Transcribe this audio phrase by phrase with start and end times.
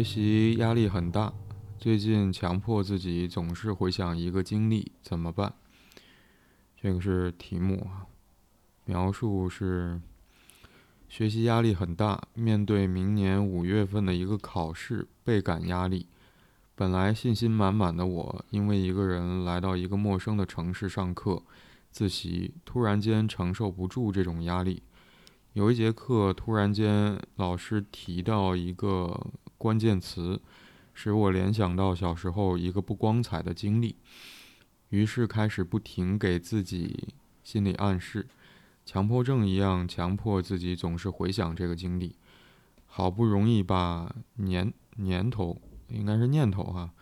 [0.00, 1.30] 学习压力很大，
[1.78, 5.52] 最近强迫自己总是回想一个经历，怎么办？
[6.80, 8.08] 这个是题目啊，
[8.86, 10.00] 描述是
[11.06, 16.06] 学习压力很大，面对明年五月份的一个考试，倍感压力。
[16.74, 21.42] 本来信心满满的我，因为一个人来到一个陌生的城市上课
[21.90, 24.82] 自习，突然间承受不住这种压力。
[25.52, 29.26] 有一节课，突然间老师提到一个
[29.60, 30.40] 关键词，
[30.94, 33.94] 使我联想到小时候一个不光彩的经历，
[34.88, 37.12] 于是开始不停给自己
[37.44, 38.26] 心理暗示，
[38.86, 42.16] 强迫症一样强迫自己总是回想这个经历，
[42.86, 45.60] 好不容易把年年头。
[45.88, 46.92] 应该是念头哈，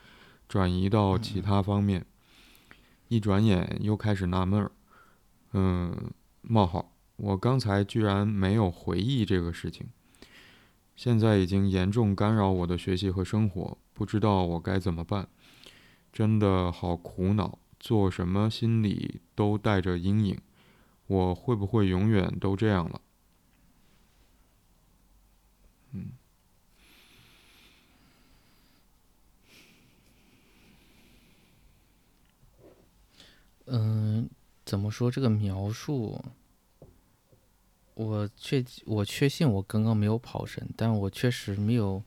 [0.48, 2.05] 转移到其他方面。
[3.06, 4.73] 一转眼又开始纳闷儿，
[5.53, 6.11] 嗯，
[6.43, 9.87] 冒号，我刚才居然没有回忆这个事情，
[10.98, 15.28] 现在已经严重干扰我的学习和生活，不知道我该怎么办，
[16.12, 20.41] 真的好苦恼，做什么心里都带着阴影，
[21.06, 23.00] 我会不会永远都这样了？
[25.92, 26.10] 嗯。
[33.66, 34.28] 嗯，
[34.64, 36.20] 怎么说这个描述？
[37.98, 42.00] 我确我确信我刚刚没有跑神，但我确实没有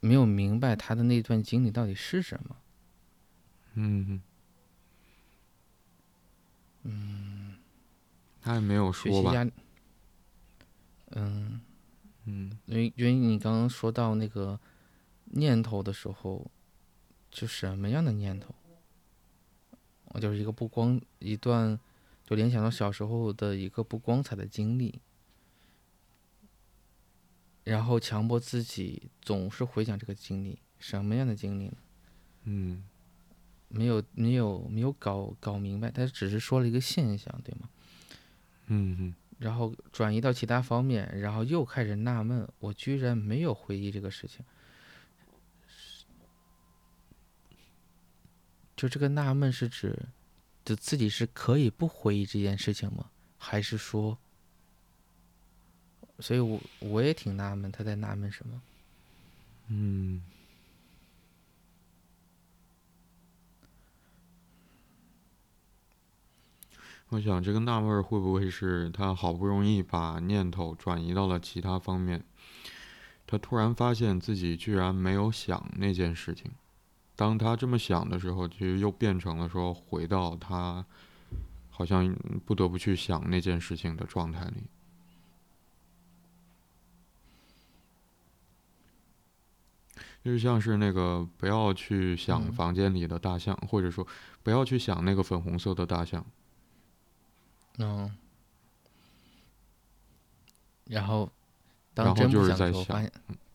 [0.00, 2.56] 没有明白他的那段经历到底是什么。
[3.72, 4.20] 嗯
[6.82, 7.56] 嗯，
[8.42, 9.32] 他也没有说吧？
[11.12, 11.62] 嗯
[12.26, 14.60] 嗯，因为因为你刚刚说到那个
[15.24, 16.50] 念头的时候，
[17.30, 18.54] 就什么样的念头？
[20.08, 21.80] 我就是一个不光一段，
[22.30, 25.00] 就联想到小时候的一个不光彩的经历，
[27.64, 31.76] 然后强迫自己总是回想这个经历，什么样的经历呢？
[32.44, 32.84] 嗯，
[33.66, 37.68] 没有没有没有搞搞明白，他只是说了一个现象，对吗？
[38.66, 39.14] 嗯嗯。
[39.38, 44.44] 然后转移到其他方面，然后又开始纳闷，我居然没有回忆这个事情。
[48.76, 49.98] 就这个纳闷是指，
[50.70, 53.10] 就自己是可以不回忆这件事情吗？
[53.36, 54.16] 还是说，
[56.20, 58.62] 所以我我也挺纳闷，他在纳闷什么？
[59.66, 60.22] 嗯，
[67.08, 72.22] 我想这个纳闷会不会是他好不容易把念头转移到了其他方面，
[73.26, 76.52] 他突然发现自己居然没有想那件事情。
[77.20, 80.82] 当他这么想的时候，其实又变成了说回到他
[81.68, 82.10] 好像
[82.46, 84.62] 不得不去想那件事情的状态里，
[90.24, 94.06] 就像是那个不要去想房间里的大象，或者说
[94.42, 96.24] 不要去想那个粉红色的大象。
[97.76, 98.10] 嗯，
[100.86, 101.30] 然后，
[101.94, 103.06] 然后就是在想，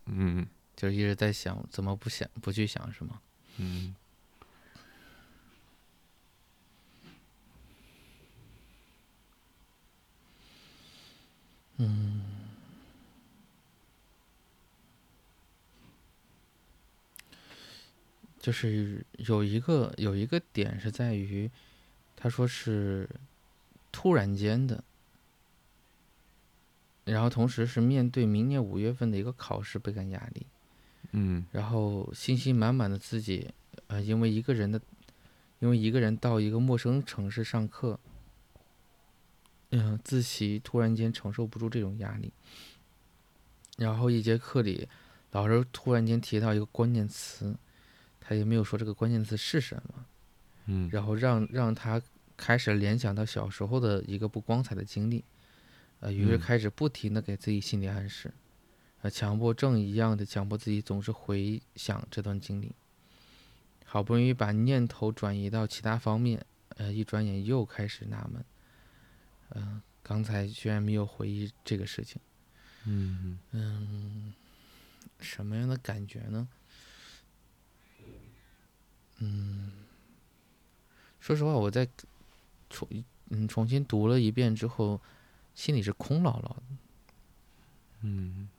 [0.05, 0.45] 嗯，
[0.75, 3.19] 就一直在想怎么不想不去想是吗？
[3.57, 3.95] 嗯，
[11.77, 12.21] 嗯，
[18.39, 21.49] 就是有一个有一个点是在于，
[22.15, 23.09] 他说是
[23.91, 24.83] 突然间的，
[27.05, 30.45] 然后同时是面对明年五月份的一个考试倍感压力。
[31.17, 33.49] 嗯，然后信心满满的自己，
[33.87, 34.81] 呃，因为一个人的，
[35.59, 37.97] 因为一个人到一个陌生城市上课，
[39.69, 42.33] 嗯，自习突然间承受不住这种压力，
[43.77, 44.89] 然后一节课里，
[45.31, 47.55] 老师突然间提到一个关键词，
[48.19, 50.05] 他也没有说这个关键词是什么，
[50.65, 52.01] 嗯，然后让让他
[52.35, 55.23] 开始联想到小时候的一个不光彩的经历，
[56.01, 58.33] 呃，于是开始不停的给自己心理暗示。
[59.09, 62.71] 强迫症一样的强迫自己总是回想这段经历，
[63.83, 68.45] 好不容易把念头转移到其他方面，呃，一转眼又开始纳闷，
[69.49, 72.21] 嗯，刚才居然没有回忆这个事情，
[72.85, 74.33] 嗯嗯，
[75.19, 76.47] 什么样的感觉呢？
[79.19, 79.71] 嗯，
[81.19, 81.87] 说实话，我在
[82.69, 82.87] 重
[83.29, 85.01] 嗯重新读了一遍之后，
[85.53, 86.63] 心里是空落落的，
[88.01, 88.49] 嗯。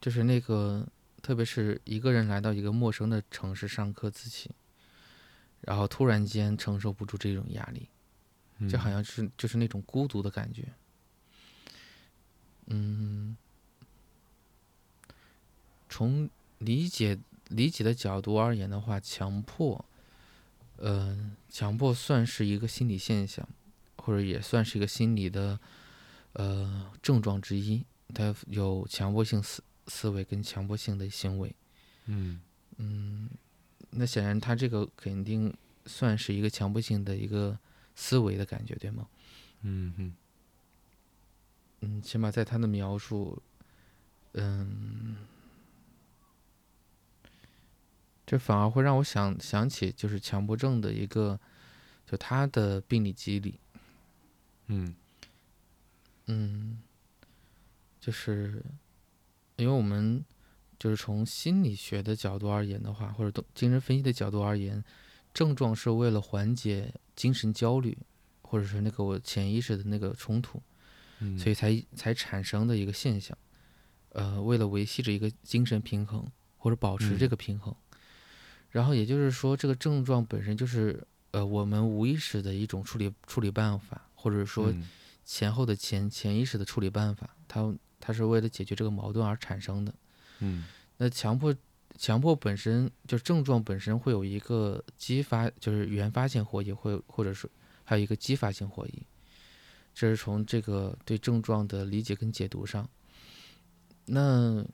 [0.00, 0.86] 就是那个，
[1.22, 4.50] 特别是一个人来到一个陌生的城市上课自习，
[5.62, 7.88] 然后突然间承受不住这种压力，
[8.68, 10.64] 就好像是就是那种孤独的感觉。
[12.68, 13.36] 嗯
[15.88, 16.28] 从
[16.58, 19.84] 理解理解的角度而言的话，强迫，
[20.76, 23.48] 呃，强迫算是一个心理现象，
[23.96, 25.58] 或者也算是一个心理的
[26.32, 27.84] 呃症状之一。
[28.14, 31.54] 它有强迫性思思维跟强迫性的行为。
[32.06, 32.40] 嗯
[32.78, 33.30] 嗯，
[33.90, 35.52] 那显然他这个肯定
[35.86, 37.58] 算是一个强迫性的一个
[37.94, 39.08] 思维的感觉，对吗？
[39.62, 40.14] 嗯嗯
[41.80, 43.42] 嗯，起码在他的描述，
[44.32, 45.16] 嗯，
[48.24, 51.40] 这反而会让我想想起就是强迫症的一个，
[52.06, 53.58] 就他的病理机理，
[54.66, 54.94] 嗯
[56.26, 56.82] 嗯，
[58.00, 58.62] 就是
[59.56, 60.24] 因为我们
[60.78, 64.82] 就是从心理学的角度而言的话，或者都精神分析的角度而言，
[65.32, 67.96] 症状是为了缓解精神焦虑，
[68.42, 70.62] 或者是那个我潜意识的那个冲突。
[71.18, 73.36] 嗯，所以才才产生的一个现象，
[74.10, 77.74] 呃，为了维系着一个精神平衡或者保持这嗯个平衡，
[78.68, 84.86] 然后也就是说，这个症状本身就是呃我们无意识的一种处理处理办法，或者说嗯
[85.24, 87.74] 前后的潜潜意识的处理办法，它
[88.06, 89.92] 它是为了解决这个矛盾而产生的。
[90.38, 90.64] 嗯
[90.96, 91.52] 那强迫
[91.98, 97.50] 强迫本身就症状本身会有一个激发，就是原发性获益，会或者是
[97.82, 99.02] 还有一个激发性获益。
[99.92, 102.88] 这是从这个对症状的理解跟解读上。
[104.04, 104.64] 那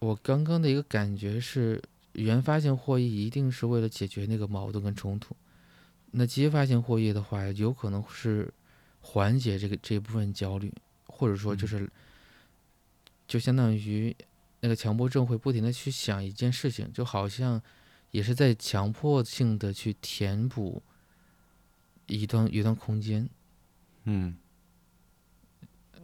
[0.00, 1.80] 我刚刚的一个感觉是，
[2.12, 5.36] 原发性获益一定是为了解决那个矛盾跟冲突。
[6.10, 8.52] 那激发性获益的话，有可能是
[9.00, 10.72] 缓解这个这一部分焦虑，
[11.06, 11.88] 或者说就是，
[13.30, 14.16] 就相当于
[14.58, 17.62] 那个强迫症会不停的去想一件事情，就好像
[18.10, 20.82] 也是在强迫性的去填补
[22.06, 23.30] 一段一段空间。
[24.02, 24.36] 嗯。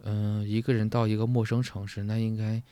[0.03, 2.63] 嗯、一个人到一个陌生城市，那应该，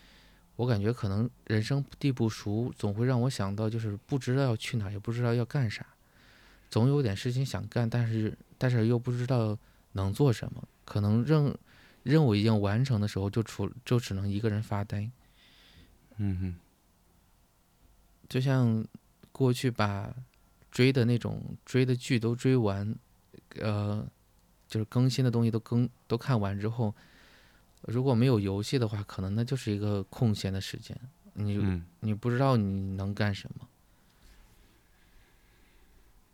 [0.55, 5.85] 我感觉可能人生地不熟，总会让我想到就是不知道要去哪儿，也不知道要干啥，
[6.69, 9.57] 总有点事情想干，但是但是又不知道
[9.91, 11.53] 能做什么，可能任
[12.05, 15.09] 任务已经完成的时候，就除就只能一个人发呆，
[16.17, 16.55] 嗯哼。
[18.29, 18.85] 就像
[19.31, 20.13] 过去把
[20.71, 22.95] 追的那种追的剧都追完，
[23.59, 24.05] 呃，
[24.67, 26.93] 就是更新的东西都更都看完之后，
[27.81, 30.95] 如果没有游戏的话，可能那就是一个空闲的时间，
[31.33, 31.83] 你、嗯。
[32.01, 33.67] 你不知道你能干什么，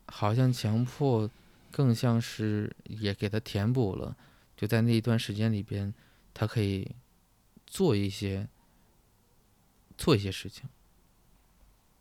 [0.08, 1.30] 好像强迫
[1.72, 4.14] 更像是也给他填补了，
[4.62, 5.92] 就在那一段时间里边，
[6.36, 6.96] 他可以
[7.66, 8.48] 做一些
[9.98, 10.70] 做一些事情，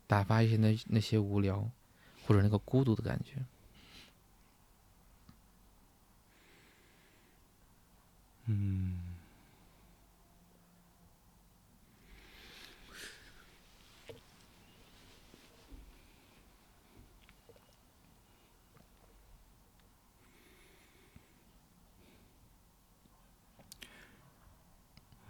[0.05, 1.67] 打发一些那那些无聊
[2.27, 3.43] 或者那个孤独的感觉。
[8.45, 9.10] 嗯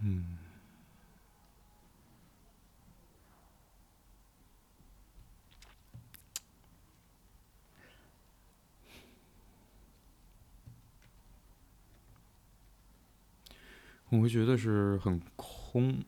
[0.04, 0.38] 嗯。
[14.10, 16.04] 我会觉得是很空，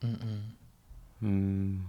[0.00, 0.52] 嗯嗯。
[1.20, 1.86] 嗯，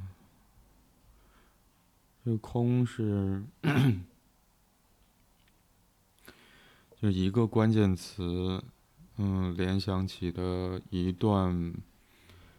[2.23, 3.41] 这个空是
[7.01, 8.61] 就一个关键词，
[9.17, 11.74] 嗯，联想起的一段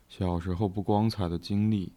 [0.08, 1.92] 小时候不光彩的经历，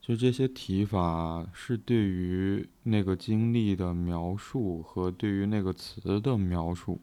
[0.00, 7.00] 就这些提法是对于那个经历的描述和对于那个词的描述。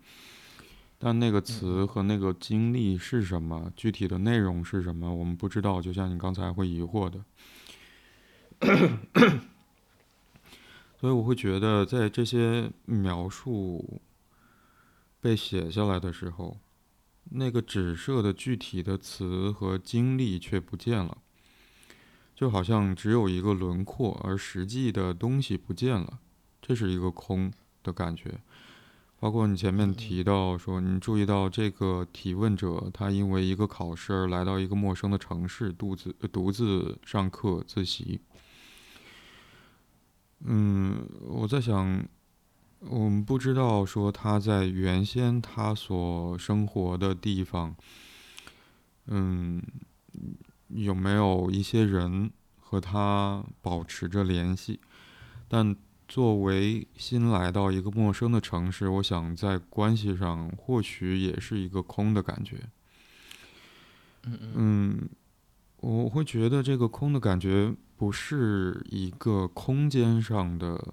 [1.04, 5.82] 但那个词和那个经历是什么，具体的内容是什么，我们不知道。
[5.82, 7.26] 就像你刚才会疑惑的，
[11.00, 14.00] 所以我会觉得，在这些描述
[15.20, 16.58] 被写下来的时候，
[17.30, 21.18] 那个指涉的具体的词和经历却不见了，
[22.36, 26.20] 就好像只有一个轮廓，而实际的东西不见了，
[26.62, 27.52] 这是一个空
[27.84, 28.40] 的感觉。
[29.20, 38.20] 包括你前面提到说，你注意到这个提问者，他因为一个考试而来到一个陌生的城市，独自独自上课自习。
[40.44, 42.04] 嗯，我在想，
[42.90, 47.76] 我们不知道说他在原先他所生活的地方，
[49.08, 49.62] 嗯，
[50.68, 54.80] 有没有一些人和他保持着联系，
[55.48, 55.76] 但。
[56.08, 62.58] 作为新来到一个陌生的城市，我想在关系上或许也是一个空的感觉。
[64.26, 65.08] 嗯
[65.78, 70.84] 我会觉得这个空的感觉不是一个空间上的，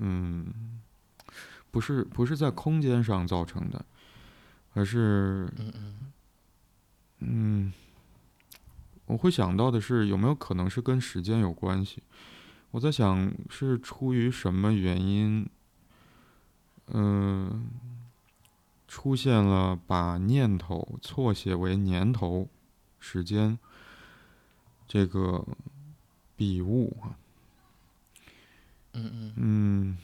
[0.00, 0.80] 嗯，
[1.70, 3.84] 不是不是在空间上造成的，
[4.74, 6.12] 而是，嗯嗯
[7.20, 7.72] 嗯，
[9.06, 12.02] 我会想到的是有没有可能是跟时间有关系？
[12.72, 15.48] 我在想是出于什么原因，
[16.88, 17.68] 嗯、
[18.86, 22.48] 出现了把念头错写为年头、
[22.98, 23.58] 时间
[24.86, 25.46] 这个
[26.36, 27.16] 笔误啊。
[28.96, 29.98] 嗯嗯嗯，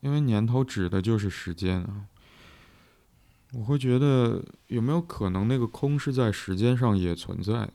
[0.00, 2.06] 因为年头指的就是时间啊。
[3.52, 7.70] 我会觉得有没有可能那个空是在时间上也存在，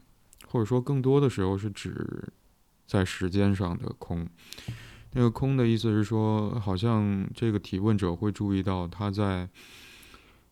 [0.46, 2.28] 或者说更多的时候是指
[2.86, 4.28] 在时间上的空。
[5.12, 9.48] 那个空的意思是说，好像这个提问者会注意到他在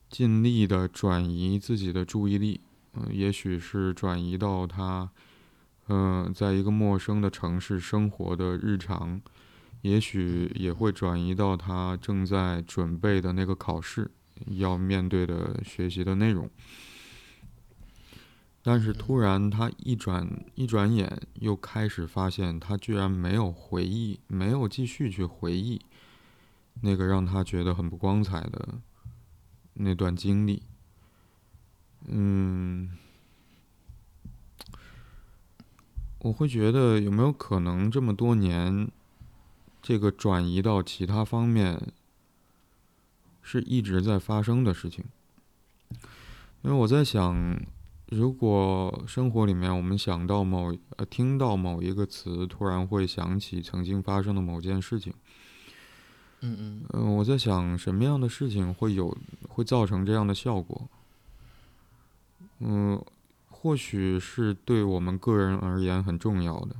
[0.08, 2.60] 尽力的转移自己的注意力，
[2.94, 5.10] 嗯、也许是转移到他，
[5.88, 9.20] 嗯、在一个陌生的城市生活的日常，
[9.82, 14.10] 也许也会转移到他正在准备的那个考试
[14.46, 16.50] 要面对的学习的内容。
[18.60, 25.80] 但是突然，他一转一转眼，又开始发现他居然没有回忆，没有继续去回忆
[26.82, 28.80] 那个让他觉得很不光彩的
[29.74, 30.62] 那段经历。
[32.06, 32.90] 嗯，
[36.18, 38.90] 我会觉得有没有可能这么多年，
[39.88, 41.80] 这个转移到其他方面
[43.40, 45.02] 是一直在发生的事情？
[46.60, 47.58] 因为我在想，
[48.10, 55.14] 如果生活里面我们想到某呃听到某一个词，突然会想起曾经发生的某件事情，
[56.40, 59.16] 嗯嗯嗯、我在想什么样的事情会有
[59.48, 60.86] 会造成这样的效果？
[62.58, 63.02] 嗯，
[63.48, 66.76] 或许是对我们个人而言很重要的。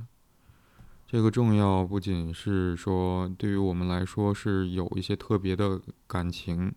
[1.11, 6.71] 这个重要不仅是说对于我们来说是有一些特别的感情，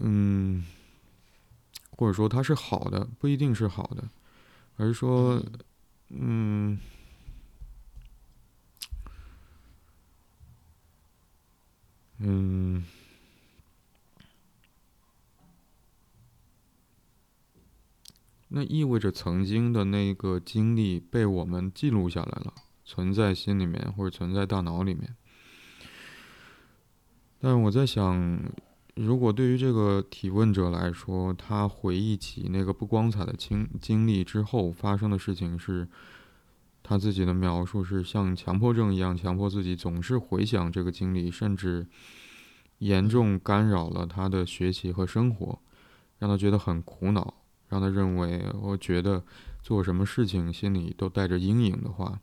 [0.00, 0.66] 嗯，
[1.92, 4.02] 或者说它是好的，不一定是好的，
[4.74, 5.40] 而是说，
[6.08, 6.76] 嗯，
[12.18, 12.84] 嗯，
[18.48, 22.52] 那意味着曾经的那个经历被我们记录下来了，
[22.88, 25.14] 存在心里面或者存在大脑里面。
[27.38, 28.42] 但是我在想，
[28.94, 35.86] 如果对于这个提问者来说，他回忆起那个不光彩的经经历之后发生的事情是，
[36.82, 41.86] 他自己的描述是像强迫症一样，强迫自己总是回想这个经历，甚至
[42.78, 45.60] 严重干扰了他的学习和生活，
[46.18, 47.34] 让他觉得很苦恼，
[47.68, 49.22] 让他认为，我觉得
[49.62, 52.18] 做什么事情心里都带着阴影的话，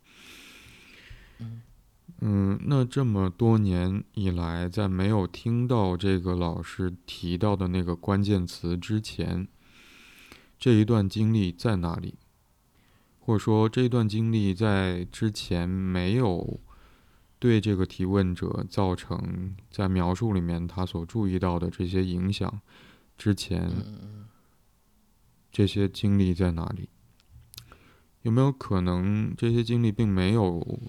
[2.22, 9.48] 嗯，那这么多年以来，在没有听到这个老师提到的那个关键词之前，
[10.58, 12.16] 这一段经历在哪里？
[13.20, 16.60] 或者说，这一段经历在之前没有
[17.40, 22.62] 对这个提问者造成在描述里面他所注意到的这些影响
[23.18, 23.70] 之前，
[25.52, 26.88] 这些经历在哪里？
[28.22, 30.80] 有没有可能这些经历并没有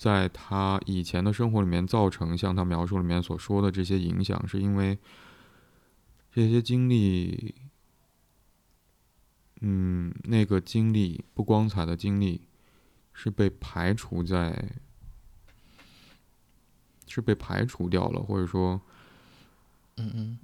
[0.00, 4.98] 在他以前的生活里面造成像他描述里面所说的这些影响，是因为
[6.32, 7.54] 这些经历，
[9.60, 12.40] 嗯，那个经历不光彩的经历
[13.12, 14.70] 是被排除在，
[17.06, 18.80] 是被排除掉了，或者说，
[19.98, 20.38] 嗯嗯，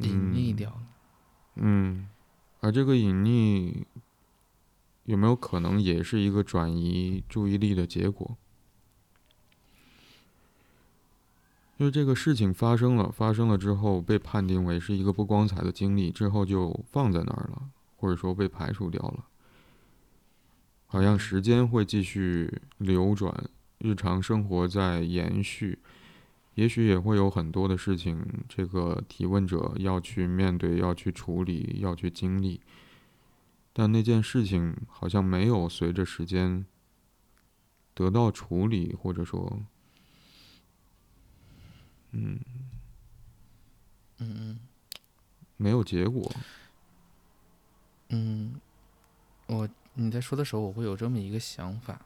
[0.00, 0.86] 隐匿掉了。
[1.56, 2.08] 嗯，
[2.60, 3.84] 而这个隐匿
[5.04, 8.38] 有没有可能也是一个转移注意力的结果？
[11.78, 17.62] 就是这个事情发生了，发生了之后被判定为是一个不光彩的经历，之后就放在那儿了，
[17.96, 19.24] 或者说被排除掉了。
[20.86, 23.48] 好像时间会继续流转，
[23.78, 25.78] 日常生活在延续，
[26.54, 32.60] 也许也会有很多的事情，这个提问者要去面对、要去处理、要去经历，
[33.72, 36.66] 但那件事情好像没有随着时间
[37.94, 39.62] 得到处理，或者说，
[42.12, 42.38] 嗯，
[44.18, 44.58] 嗯嗯
[45.56, 46.30] 没有结果。
[48.08, 48.60] 嗯，
[49.46, 52.00] 我你在说的时候，我会有这么一个想法，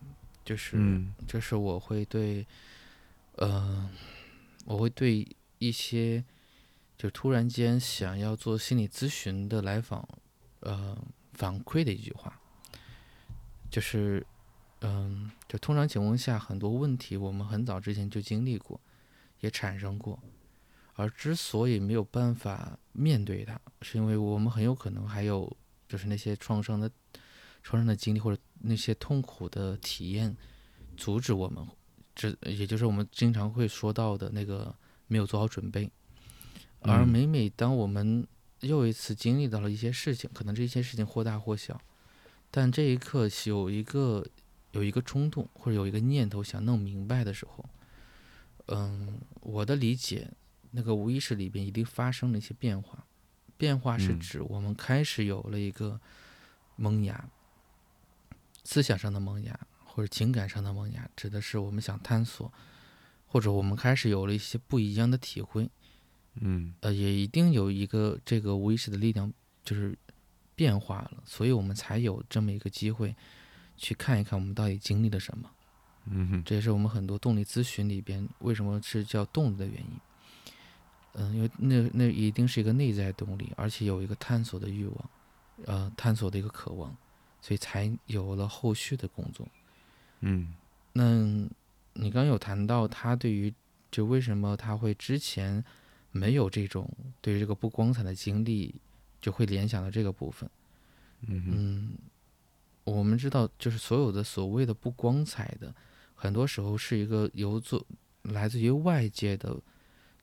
[0.44, 2.46] 就是，嗯这是我会对，
[3.36, 3.90] 呃，
[4.64, 5.26] 我会对
[5.58, 6.24] 一些
[6.96, 10.08] 就突然间想要做心理咨询的来访，
[10.60, 10.96] 呃，
[11.32, 12.40] 反馈的一句话。
[13.68, 14.24] 就是，
[14.80, 18.80] 嗯，就通常情况下，很多问题我们很早之前就经历过，
[19.46, 20.20] 也产生过，
[20.94, 25.56] 而之所以没有办法面对它，是因为我们很有可能还有
[25.88, 26.90] 就是那些创伤的
[27.62, 30.36] 创伤的经历或者那些痛苦的体验，
[30.96, 31.66] 阻止我们，
[32.14, 34.74] 这也就是我们经常会说到的那个
[35.06, 35.90] 没有做好准备。
[36.80, 38.26] 而嗯每每当我们
[38.60, 41.80] 又一次经历到了一些事情，可能这些事情或大或小，
[42.50, 44.24] 但这一刻有一个
[44.72, 47.64] 有一个冲动或者有一个念头想弄明白的时候，
[48.68, 50.32] 嗯，我的理解，
[50.72, 53.06] 那个无意识里边一定发生了一些变化。
[53.56, 56.00] 变化是嗯指我们开始有了一个
[56.74, 57.30] 萌芽，
[58.64, 62.52] 思想上的萌芽或者情感上的萌芽，指的是我们想探索，
[63.26, 65.70] 或者我们开始有了一些不一样的体会。
[66.40, 69.32] 嗯呃，也一定有一个这个无意识的力量，
[69.64, 69.96] 就是
[70.54, 73.14] 变化了，所以我们才有这么一个机会，
[73.76, 75.50] 去看一看我们到底经历了什么。
[76.10, 80.00] 嗯哼这也是我们很多动力咨询里边为什么是叫动力的原因。
[81.14, 85.10] 嗯，因为那那一定是一个内在动力，而且有一个探索的欲望，
[85.64, 86.94] 呃，探索的一个渴望，
[87.40, 89.48] 所以才有了后续的工作。
[90.20, 90.54] 嗯
[90.92, 91.22] 那
[91.94, 93.52] 你刚刚有谈到他对于
[93.90, 95.64] 就为什么他会之前
[96.10, 98.74] 没有这种对于这个不光彩的经历，
[99.20, 100.48] 就会联想到这个部分。
[101.22, 101.92] 嗯嗯，
[102.84, 105.74] 我们知道，就是所有的所谓的不光彩的，
[106.16, 107.86] 很多时候是一个由做
[108.22, 109.56] 来自于外界的，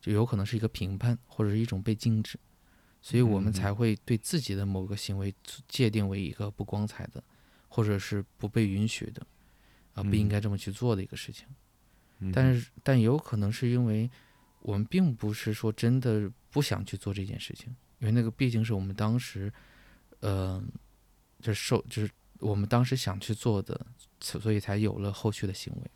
[0.02, 2.38] 就有可能是一个评判或者是一种被禁止，
[3.02, 5.34] 所以我们嗯才会对自己的某个行为
[5.68, 7.24] 界定为一个不光彩的，
[7.70, 9.26] 或者是不被允许的，
[9.94, 10.30] 啊、不应嗯。
[10.30, 11.46] 该这么去做的一个事情。
[12.20, 12.32] 嗯。
[12.34, 14.10] 但是，但有可能是因为
[14.62, 19.54] 我们并不是说真的不想去做这件事情，因为那个毕竟是我们当时，
[20.20, 20.62] 呃，
[21.40, 23.86] 就是受就是我们当时想去做的，
[24.24, 25.92] 所以才有了后续的行为，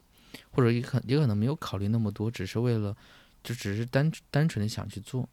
[0.51, 2.95] 或者也可也可能没有考虑那么多，只是为了
[3.43, 5.27] 就只是单单纯的想去做，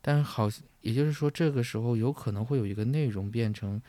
[0.00, 3.80] 但好，也就是说这个时候有可能会有一个内容变成，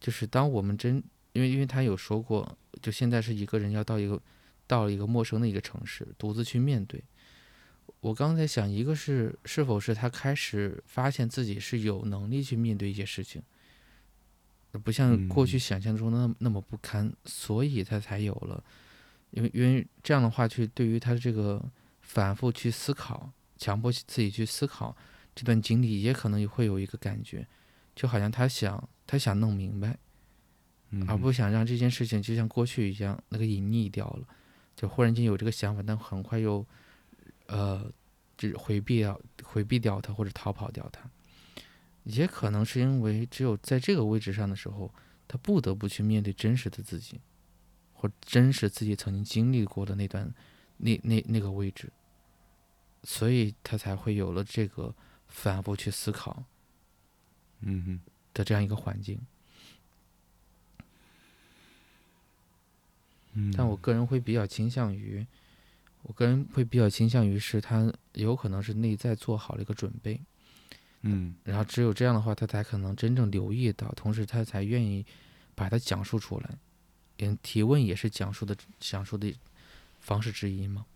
[0.00, 4.20] 就是当我们真因为因为他有说过，就现在是一个人要到一个。
[4.64, 7.02] 到了一个陌生的一个城市，独自去面对。
[8.00, 13.42] 我刚才想，一个是是否是他开始发现自己是有能力去面对一些事情，
[14.78, 18.62] 不像过去嗯想象中的那么那么不堪，所以他才有了。
[19.30, 21.62] 因为因为这样的话，去对于他这个
[22.00, 24.96] 反复去思考，强迫自己去思考
[25.34, 27.46] 这段经历，也可能也会有一个感觉，
[27.94, 29.98] 就好像他想他想弄明白，
[30.90, 34.26] 嗯而不想让这件事情就像过去一样那个隐匿掉了。
[34.74, 36.66] 就忽然间有这个想法，但很快又，
[37.46, 37.90] 呃，
[38.38, 41.08] 就是回避掉、回避掉它或者逃跑掉它，
[42.04, 44.92] 也可能是因为只有在这个位置上的时候，
[45.28, 47.20] 他不得不去面对真实的自己，
[47.92, 50.32] 或真实自己曾经经历过的那段、
[50.76, 51.92] 那那那个位置，
[53.04, 54.94] 所以他才会有了这个
[55.28, 56.44] 反复去思考
[57.60, 58.00] 嗯哼。
[58.34, 59.20] 的这样一个环境。
[63.34, 63.52] 嗯。
[63.56, 63.76] 但我。
[63.76, 65.26] 个人会比较倾向于，
[66.02, 70.20] 我个人会比较倾向于是他有可能是内在做好了一个准备，
[71.02, 75.04] 嗯然后只有这样的话，他才可能真正留意到，同时他才愿意
[75.54, 76.50] 把它讲述出来。
[77.18, 79.32] 嗯提问也是讲述的讲述的
[80.00, 80.86] 方式之一嘛。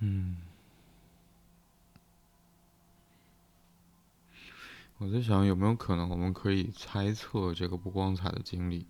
[0.00, 0.36] 嗯，
[4.98, 8.86] 我在想有没有可能我们可以猜测这个不光彩的经历，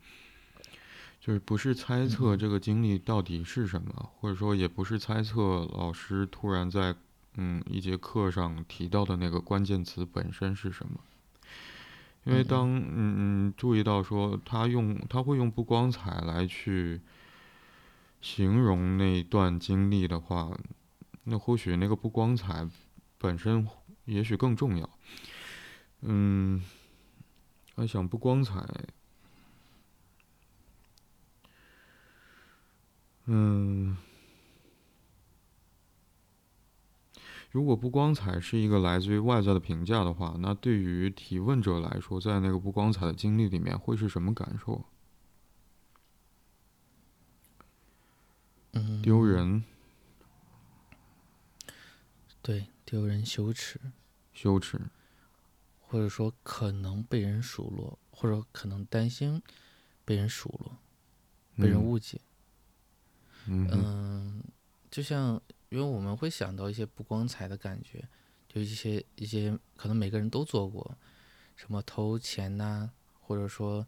[1.27, 6.95] 就是不是猜测这个经历到底是什么，或者说也不是猜测老师突然在
[7.35, 11.01] 嗯一节课上提到的那个关键词本身是什么。
[12.27, 12.85] 因为当嗯
[13.49, 17.01] 嗯注意到说他用他会用不光彩来去
[18.21, 20.57] 形容那段经历的话，
[21.25, 22.69] 那或许那个不光彩
[23.19, 23.67] 本身
[24.05, 24.89] 也许更重要。
[26.03, 26.63] 嗯，
[27.75, 28.65] 我想不光彩，
[33.29, 33.97] 嗯，
[37.51, 44.85] 如果不光彩是一个来自于外在的评价的话，那对于提问者来说，在那个不光彩的经历里面会是什么感受？
[48.73, 49.65] 嗯，丢人、
[52.43, 53.81] 对，丢人、羞耻，
[54.33, 54.81] 羞耻。
[55.89, 59.41] 或者说可能被人数落，或者可能担心
[60.05, 60.77] 被人数落、
[61.57, 62.19] 被人嗯误解。
[62.19, 62.36] 嗯
[63.47, 63.69] 哼。
[63.73, 64.43] 嗯，
[64.91, 68.07] 就像因为我们会想到一些不光彩的感觉，
[68.49, 70.97] 就一些一些可能每个人都做过，
[71.57, 73.87] 什么偷钱呐、或者说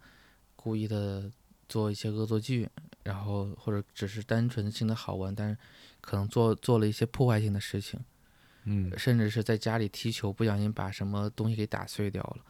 [0.57, 1.31] 故意的
[1.69, 2.69] 做一些恶作剧，
[3.05, 5.57] 然后或者只是单纯性的好玩，但是
[6.01, 8.01] 可能做做了一些破坏性的事情，
[8.65, 8.93] 嗯。
[8.99, 12.45] 甚至是在家里踢球不小心把什么东西给打碎掉了，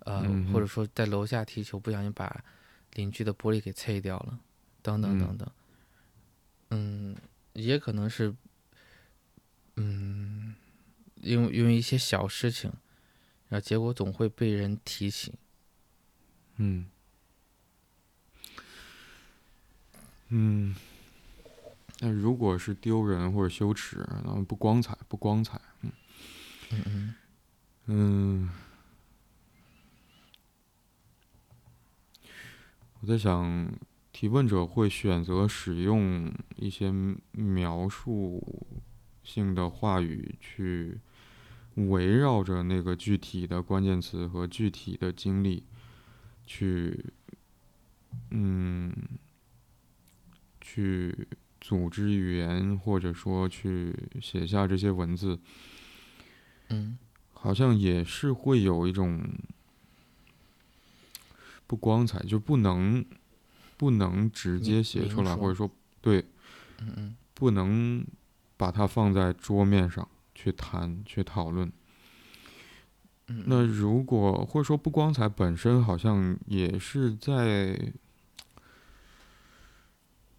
[0.00, 2.42] 呃，嗯或者说在楼下踢球不小心把
[2.94, 4.38] 邻居的玻璃给碎掉了，
[4.82, 5.20] 等等嗯。
[5.20, 5.48] 等等。
[5.48, 5.59] 嗯，
[7.52, 8.34] 也可能是，
[9.76, 10.54] 嗯，
[11.16, 12.72] 因为因为一些小事情，
[13.48, 15.34] 然后结果总会被人提起。
[16.56, 16.86] 嗯
[20.28, 20.74] 嗯。
[22.02, 25.60] 那如果是丢人或者羞耻，那不光彩，不光彩。
[25.82, 25.92] 嗯
[26.86, 27.14] 嗯
[27.84, 28.50] 嗯，
[33.00, 33.70] 我在想，
[34.20, 36.92] 提问者会选择使用一些
[37.32, 38.68] 描述
[39.22, 41.00] 性的话语去
[41.76, 45.64] 围绕着那个具体的关键词和具体的经历
[46.44, 47.02] 去，
[48.28, 48.94] 嗯，
[50.60, 51.26] 去
[51.58, 55.40] 组织语言，或者说去写下这些文字。
[56.68, 56.98] 嗯
[57.32, 59.26] 好像也是会有一种
[61.66, 63.02] 不光彩，就不能
[63.80, 65.70] 不能直接写出来，或者说
[66.02, 66.20] 对，
[66.80, 68.06] 嗯嗯不能
[68.58, 71.72] 把它放在桌面上去谈去讨论。
[73.28, 77.74] 嗯，那如果或者说不光彩本身好像也是在，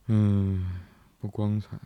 [0.06, 0.80] 嗯，
[1.20, 1.80] 不光彩。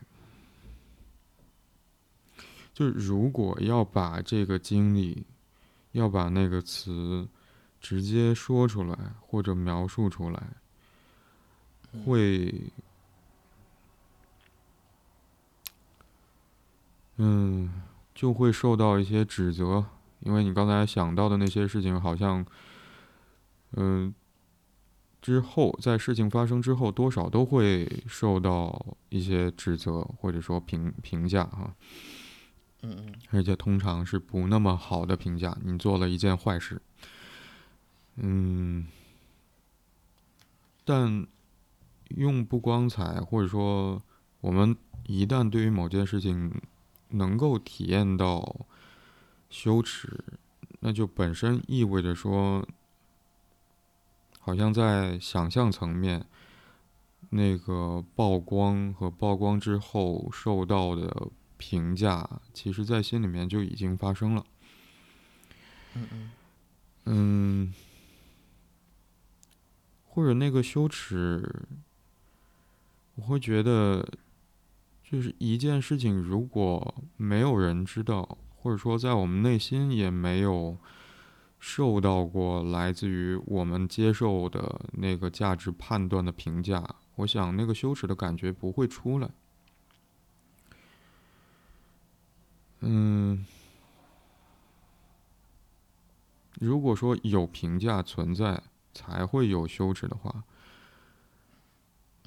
[2.74, 5.26] 就是如果要把这个经历，
[5.94, 7.26] 要把那个词
[7.80, 10.44] 直接说出来或者描述出来，
[12.04, 12.54] 会，
[17.18, 17.82] 嗯，
[18.14, 19.86] 就会受到一些指责，
[20.20, 22.46] 因为你刚才想到的那些事情，好像，
[23.72, 24.14] 嗯、
[25.22, 31.74] 之后在事情发生之后，多少都会受到一些指责或者说评评价哈。
[32.82, 35.58] 嗯嗯而且通常是不那么好的评价。
[35.64, 36.80] 你做了一件坏事，
[38.18, 38.86] 嗯，
[40.84, 41.26] 但
[42.10, 44.02] 用不光彩，或者说
[44.42, 44.76] 我们
[45.08, 46.62] 一旦对于某件事情
[47.10, 48.66] 能够体验到
[49.50, 50.24] 羞耻，
[50.80, 52.68] 那就本身意味着说，
[54.40, 56.26] 好像在想象层面。
[57.32, 64.46] 那个曝光和曝光之后受到的评价，其实在心里面就已经发生了。
[65.96, 66.32] 嗯嗯
[67.06, 67.74] 嗯，
[70.04, 71.68] 或者那个羞耻，
[73.16, 74.06] 我会觉得，
[75.04, 80.78] 就是一件事情，如果没有人知道，或者说在我们内心也没有
[81.60, 86.84] 受到过来自于我们接受的那个价值判断的评价，
[87.16, 89.30] 我想那个羞耻的感觉不会出来。
[92.82, 93.46] 嗯，
[96.60, 98.62] 如果说有评价存在，
[98.94, 100.44] 才会有羞耻的话，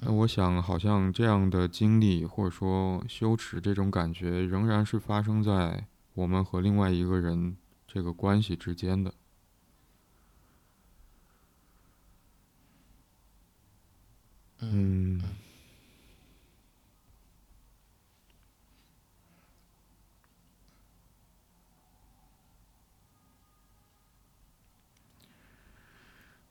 [0.01, 9.13] 那我想好像这样的经历或者说羞耻这种感觉，仍然是发生在我们和另外一个人这个关系之间的。
[14.59, 15.21] 嗯。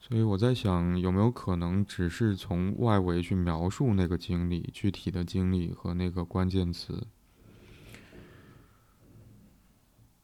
[0.09, 7.05] 所以我在想，有没有可能只是从外围去描述那个经历、具体的经历和那个关键词？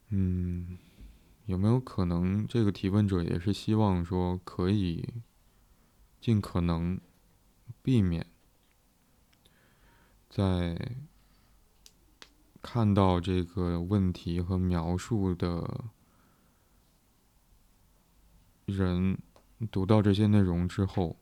[0.10, 0.80] 嗯，
[1.46, 5.08] 有没有可能这个提问者也是希望说可以
[6.20, 7.00] 尽可能
[7.84, 8.26] 避免
[10.28, 10.98] 在
[12.64, 15.86] 看到这个问题和描述的
[18.66, 19.20] 人
[19.72, 21.16] 读到这些内容之后，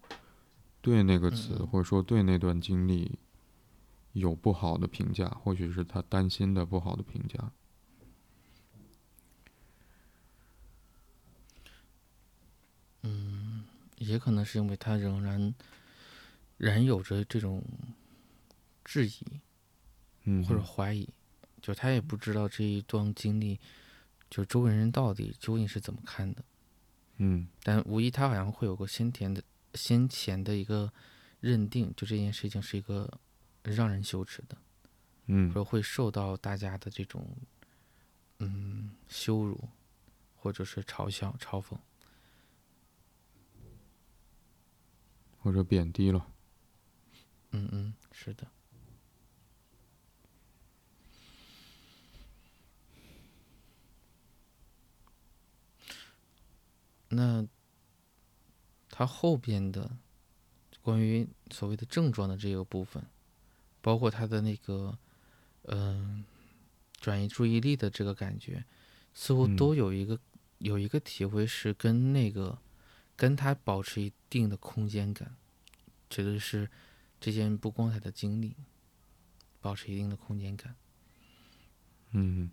[0.81, 3.19] 对那个词或者说对那段经历
[4.13, 7.51] 有不好的评价，或许是他担心的不好的评价。
[13.03, 13.65] 嗯
[13.97, 15.53] 也可能是因为他仍然
[16.57, 17.63] 仍有着这种
[18.83, 19.13] 质疑
[20.23, 21.07] 嗯或者怀疑，
[21.61, 23.59] 就他也不知道这一段经历，
[24.29, 26.43] 就周围人到底究竟是怎么看的。
[27.17, 29.41] 嗯但无疑他好像会有个先前的
[29.75, 30.91] 先前的一个
[31.39, 33.19] 认定，就这件事情是一个
[33.63, 34.57] 让人羞耻的，
[35.27, 37.25] 嗯或者会受到大家的这种
[38.39, 39.69] 嗯羞辱，
[40.35, 41.77] 或者是嘲笑、嘲讽，
[45.39, 46.27] 或者贬低了。
[47.51, 48.47] 嗯嗯，是的。
[57.13, 57.47] 那
[58.89, 59.97] 他后边的
[60.81, 63.03] 关于所谓的症状的这个部分，
[63.81, 64.97] 包括他的那个
[65.63, 66.23] 嗯
[66.99, 68.65] 转移注意力的这个感觉，
[69.13, 70.19] 似乎都有一个
[70.57, 72.57] 有一个体会是跟那个
[73.15, 75.35] 跟他保持一定的空间感，
[76.09, 76.69] 指的是
[77.19, 78.55] 这件不光彩的经历，
[79.59, 80.75] 保持一定的空间感。
[82.11, 82.51] 嗯。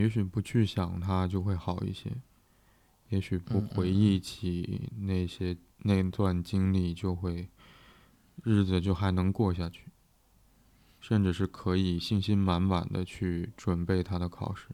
[0.00, 2.10] 也许不去想它就会好一些，
[3.10, 7.50] 也许不回忆起那些那段经历就会
[8.42, 9.88] 日子就还能过下去，
[11.00, 14.68] 甚至是可以信心满满的去准备他的考试。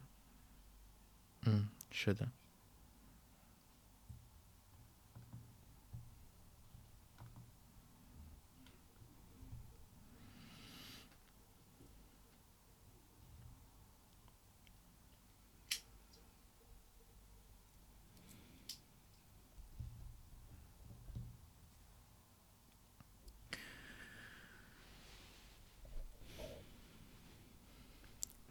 [1.43, 2.31] 嗯，是的。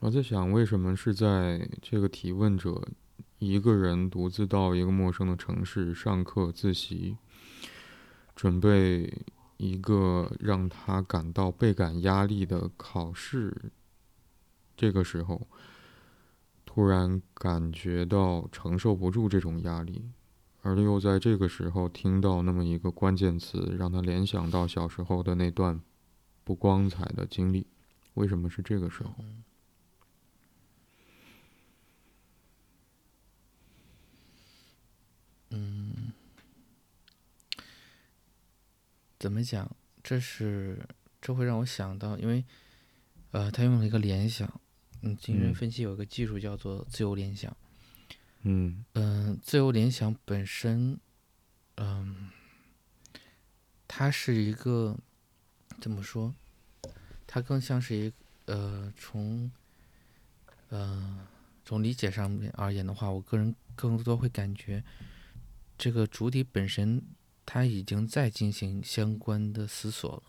[0.06, 2.80] 我在想，为什么是在这个提问者
[3.40, 7.18] 一个人独自到一个陌生的城市上课自习，
[8.36, 9.12] 准备
[9.58, 13.72] 一个让他感到倍感压力的考试？
[14.78, 15.48] 这个时候，
[16.68, 20.04] 突然感觉到承受不住这种压力，
[20.62, 25.82] 而又在这个时候听到那么一个关键词，让他联想到小时候的那段
[26.44, 27.66] 不光彩的经历。
[28.14, 29.12] 为什么是这个时候？
[39.26, 39.76] 怎么讲？
[40.04, 40.88] 这是
[41.20, 42.46] 这会让我想到，因为，
[43.32, 44.62] 呃，他用了一个联想。
[45.02, 47.58] 嗯，精神分析有一个技术叫做自由联想。
[48.44, 51.00] 嗯嗯，自由联想本身，
[51.78, 52.30] 嗯，
[53.88, 54.96] 它是一个
[55.82, 56.36] 怎么说？
[57.26, 58.14] 它更像是一
[58.46, 59.52] 呃，从
[60.70, 61.28] 呃
[61.66, 64.84] 从理解上面而言的话，我个人更多会感觉。
[65.80, 67.02] 这个主体本身，
[67.46, 70.24] 他已经在进行相关的思索了，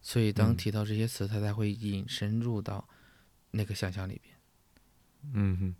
[0.00, 2.88] 所以当提到这些词，他才会引申入到
[3.50, 4.34] 那个想象里边。
[5.32, 5.74] 嗯哼，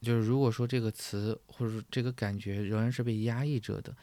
[0.00, 3.96] 就是如果说这个词或者说这个感觉仍然是被压抑着的，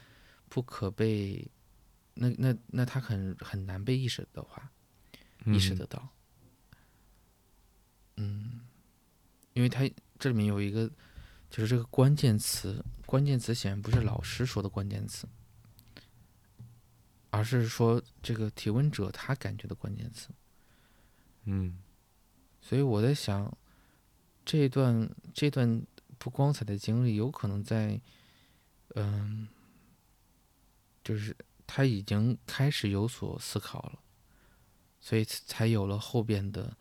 [0.50, 1.50] 不可被，
[2.14, 4.72] 那那那他很很难被意识的话，
[5.46, 6.10] 意识得到。
[8.18, 8.62] 嗯，
[9.54, 10.92] 因为他这里面有一个。
[11.52, 15.28] 就是这个关键词，关键词显然不是老师说的关键词，
[17.30, 20.30] 而是说这个提问者他感觉的关键词。
[21.46, 21.80] 嗯，
[22.62, 23.56] 所以我在想，
[24.46, 25.86] 这段这段
[26.18, 28.00] 不光彩的经历，有可能在，
[28.96, 29.48] 嗯，
[31.04, 34.00] 就是他已经开始有所思考了，
[35.00, 36.76] 所以才有了后边的，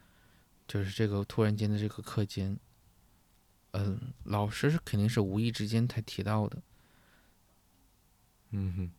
[0.67, 2.59] 就是这个突然间的这个课间。
[3.73, 6.63] 嗯，老师是肯定是无意之间才提到的，
[8.51, 8.91] 嗯哼，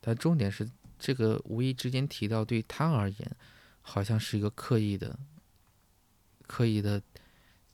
[0.00, 3.36] 但重点是这个无意之间提到对他而言，
[3.82, 5.18] 好像是一个刻意的、
[6.46, 7.02] 刻意的，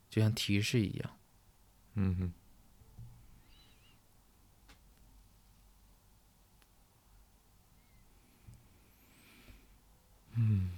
[0.09, 1.17] 就像提示一样，
[1.95, 2.33] 嗯哼，
[10.35, 10.71] 嗯。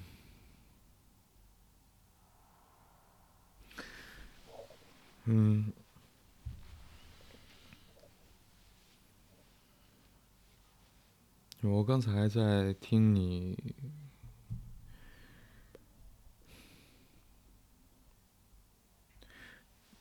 [5.26, 5.72] 嗯，
[11.64, 13.58] 我刚才在听你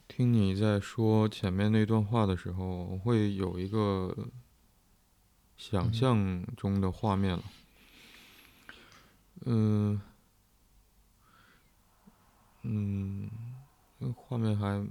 [0.08, 4.28] 听你在说前面那段话的时候，我会有一个
[5.56, 7.44] 想象中的画面了。
[9.44, 10.00] 嗯，
[12.62, 13.30] 嗯，
[14.14, 14.86] 画面还。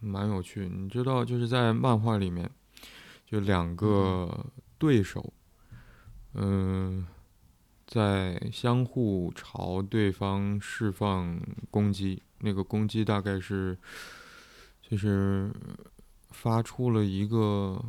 [0.00, 2.50] 蛮有趣，你知道，就是在漫画里面，
[3.24, 4.52] 就两个
[4.84, 5.32] 对手，
[6.34, 7.06] 嗯，
[7.86, 13.78] 在相互朝对方释放攻击，那个攻击大概是，
[14.82, 15.50] 就是
[16.32, 17.82] 发出了一个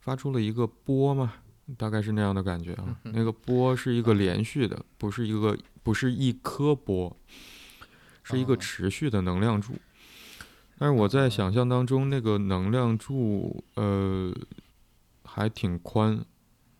[0.00, 1.34] 发出了一个波嘛，
[1.76, 2.98] 大概是那样的感觉啊。
[3.14, 7.16] 那个波是一个连续的，不是一个不是一颗波，
[8.24, 9.74] 是一个持续的能量柱。
[10.76, 14.34] 但是我在想象当中，那个能量柱呃
[15.34, 16.24] 还挺宽。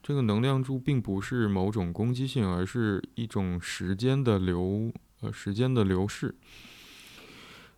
[0.00, 6.32] 这个能量柱并不是某种攻击性，而是一种时间的流呃时间的流逝。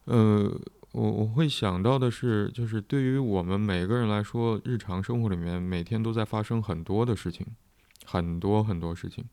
[0.05, 0.53] 呃，
[0.93, 7.47] 我我会想到的是，就是对于我们每个人来说，日常生活里面每天都在发生很多的事情，
[8.05, 9.25] 很多很多事情。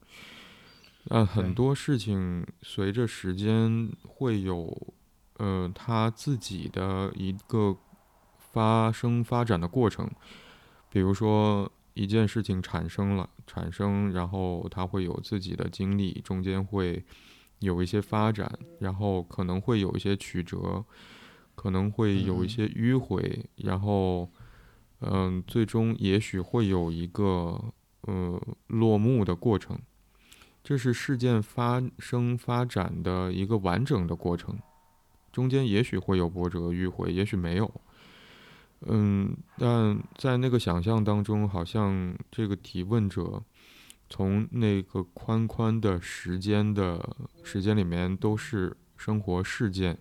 [1.10, 4.94] 呃，很多事情随着时间会有
[5.38, 7.76] 呃它自己的一个
[8.38, 10.10] 发生发展的过程，
[10.94, 11.68] 比如说。
[11.96, 17.06] 一件事情产生了，产生，然后它会有自己的经历，中间会
[17.60, 20.84] 有一些发展，然后可能会有一些曲折，
[21.54, 24.28] 可能会有一些迂回，然后，
[25.02, 27.64] 嗯，最终也许会有一个
[28.08, 29.78] 呃落幕的过程。
[30.64, 34.58] 这是事件发生发展的一个完整的过程，
[35.32, 37.72] 中间也许会有波折迂回，也许没有。
[38.88, 43.42] 嗯，但在那个想象当中，好像这个提问者
[44.10, 49.98] 从那个宽宽的时间的时间里面，都是生活事件，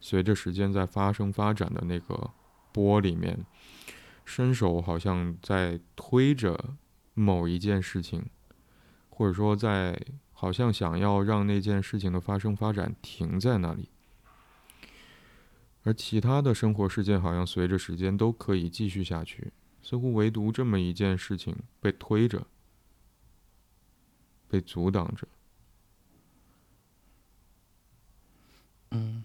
[0.00, 2.30] 随着时间在发生发展的那个
[2.72, 3.44] 波里面，
[4.24, 6.76] 伸手好像在推着
[7.14, 8.24] 某一件事情，
[9.08, 9.98] 或者说在
[10.32, 13.88] 好像想要让那件事情的发生发展停在那里。
[15.88, 19.50] 而其他的生活事件好像随着时间都可以继续下去，
[19.82, 22.46] 似乎唯独这么一件事情被推着、
[24.48, 25.26] 被阻挡着。
[28.90, 29.24] 嗯，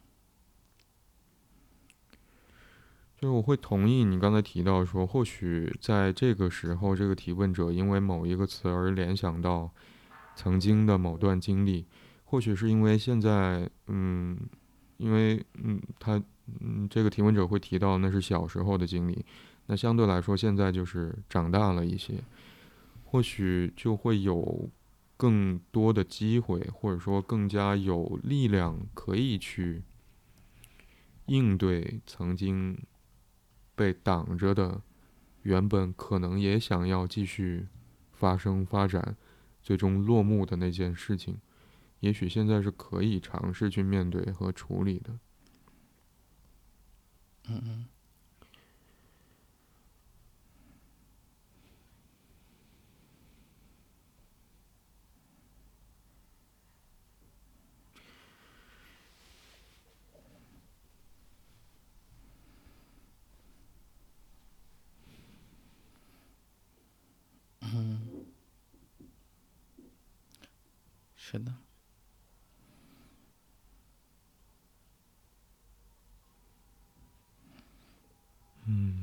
[3.18, 9.70] 就是我会同意你刚才提到说，或许在这个时候，这个提问者因为某一个词而联想到
[10.34, 11.86] 曾经的某段经历，
[12.24, 14.40] 或许是因为现在，嗯，
[14.98, 16.22] 因为嗯，他。
[16.60, 19.26] 嗯，这个提问者会提到那是小时候的经历，
[19.68, 22.22] 那相对来说现在就是长大了一些，
[23.06, 24.70] 或许就会有
[25.16, 29.84] 更多的机会，或者说更加有力量可以去
[31.28, 32.78] 应对曾经
[33.74, 34.82] 被挡着的，
[35.44, 37.68] 原本可能也想要继续
[38.12, 39.16] 发生发展，
[39.62, 41.38] 最终落幕的那件事情，
[42.04, 45.18] 也许现在是可以尝试去面对和处理的。
[47.50, 47.86] 嗯嗯。
[67.62, 68.12] 嗯，
[71.16, 71.63] 是的。
[78.66, 79.03] 嗯，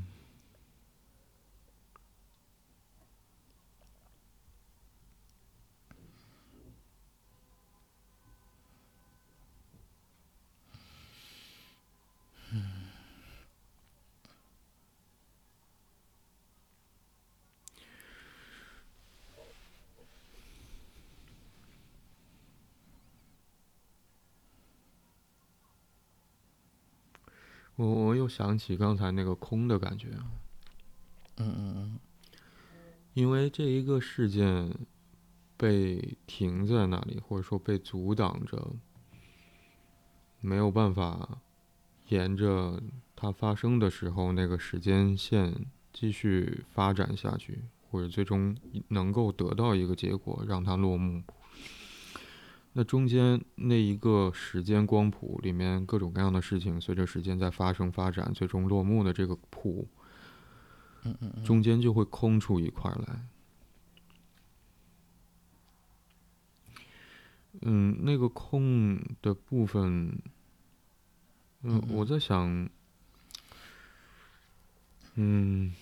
[27.81, 30.29] 我我又想起刚才那个空的感觉啊，
[31.37, 31.99] 嗯嗯嗯，
[33.15, 34.71] 因为这一个事件
[35.57, 38.75] 被停在那里，或者说被阻挡着，
[40.41, 41.39] 没有办法
[42.09, 42.79] 沿着
[43.15, 48.55] 它发生的时候那个时间线继续发展下去，或者最终
[48.89, 51.23] 能够得到一个结果让它落幕。
[52.73, 59.87] 那中间那一个时间光谱里面各种各样的事情，随着时间在发生发展，最终落幕的这个谱，
[61.03, 63.27] 嗯嗯，中间就会空出一块来。
[67.61, 70.17] 嗯，那个空的部分，
[71.63, 72.69] 嗯，我在想，嗯。
[75.15, 75.73] 嗯，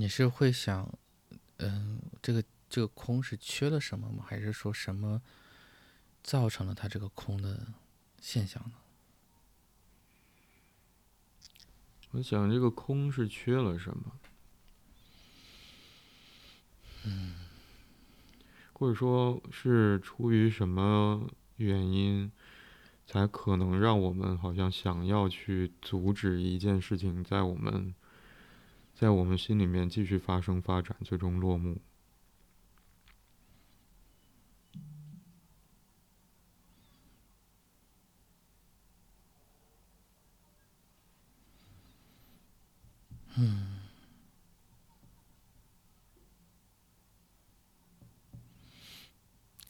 [0.00, 0.98] 你是会想，
[1.58, 4.24] 嗯，这个这个空是缺了什么吗？
[4.26, 5.20] 还是说什么
[6.22, 7.74] 造成了它这个空的
[8.18, 8.76] 现象呢？
[12.12, 14.12] 我想这个空是缺了什么？
[17.04, 17.34] 嗯，
[18.72, 22.32] 或者说是出于什么原因，
[23.06, 27.94] 才可能让我们好像想要去阻止一件事情在我们，
[29.00, 31.80] 在我们心里面继续发生、发展，最终落幕？
[43.38, 43.80] 嗯，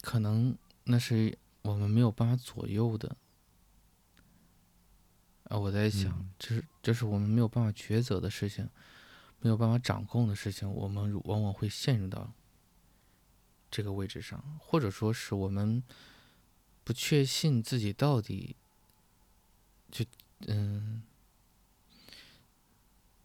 [0.01, 3.15] 可能那是我们没有办法左右的。
[5.45, 8.67] 啊，我在想，嗯这是这是我们没有办法抉择的事情，
[9.41, 12.31] 没有办法掌控的事情，我们往往会陷入到
[13.69, 15.83] 这个位置上，或者说是我们
[16.83, 18.55] 不确信自己到底
[19.91, 20.05] 就
[20.47, 21.03] 嗯，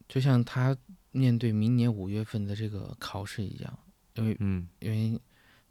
[0.08, 0.76] 就像他
[1.12, 3.78] 面对明年五月份的这个考试一样，
[4.14, 5.20] 因为嗯因为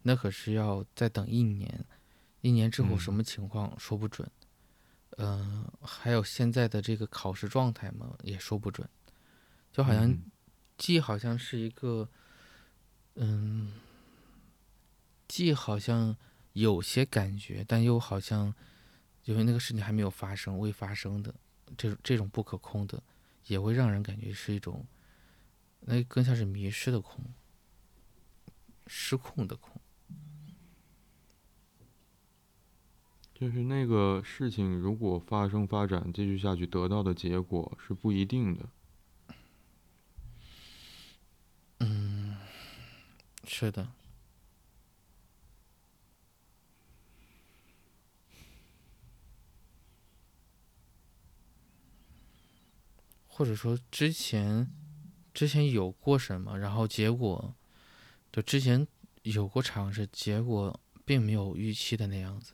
[0.02, 1.84] 那可是要再等一年，
[2.40, 4.30] 一年之后嗯什么情况说不准。
[5.18, 8.86] 嗯、还有现在的这个考试状态嘛，也说不准。
[9.72, 10.22] 就好像嗯
[10.78, 12.08] 既好像是一个，
[13.14, 13.72] 嗯，
[15.26, 16.16] 既好像
[16.52, 18.54] 有些感觉，但又好像
[19.24, 21.34] 因为那个事情还没有发生，未发生的
[21.76, 23.02] 这种这种不可控的，
[23.46, 24.86] 也会让人感觉是一种，
[25.80, 27.24] 那更像是迷失的空，
[28.86, 29.80] 失控的空。
[33.34, 38.66] 就是那个事情，如果发生、发展、继续下去，得到的结果是不一定的。
[43.46, 43.88] 是的，
[53.26, 54.70] 或者说之前
[55.32, 57.54] 之前有过什么，然后结果
[58.32, 58.86] 就之前
[59.22, 62.52] 有过尝试，结果并没有预期的那样子。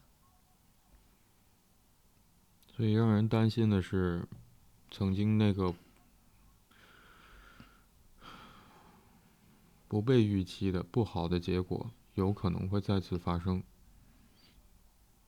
[2.77, 4.27] 所以让人担心的是，
[4.91, 5.75] 曾经那个
[9.93, 13.63] 不被预期的不好的结果，有可能会再次发生。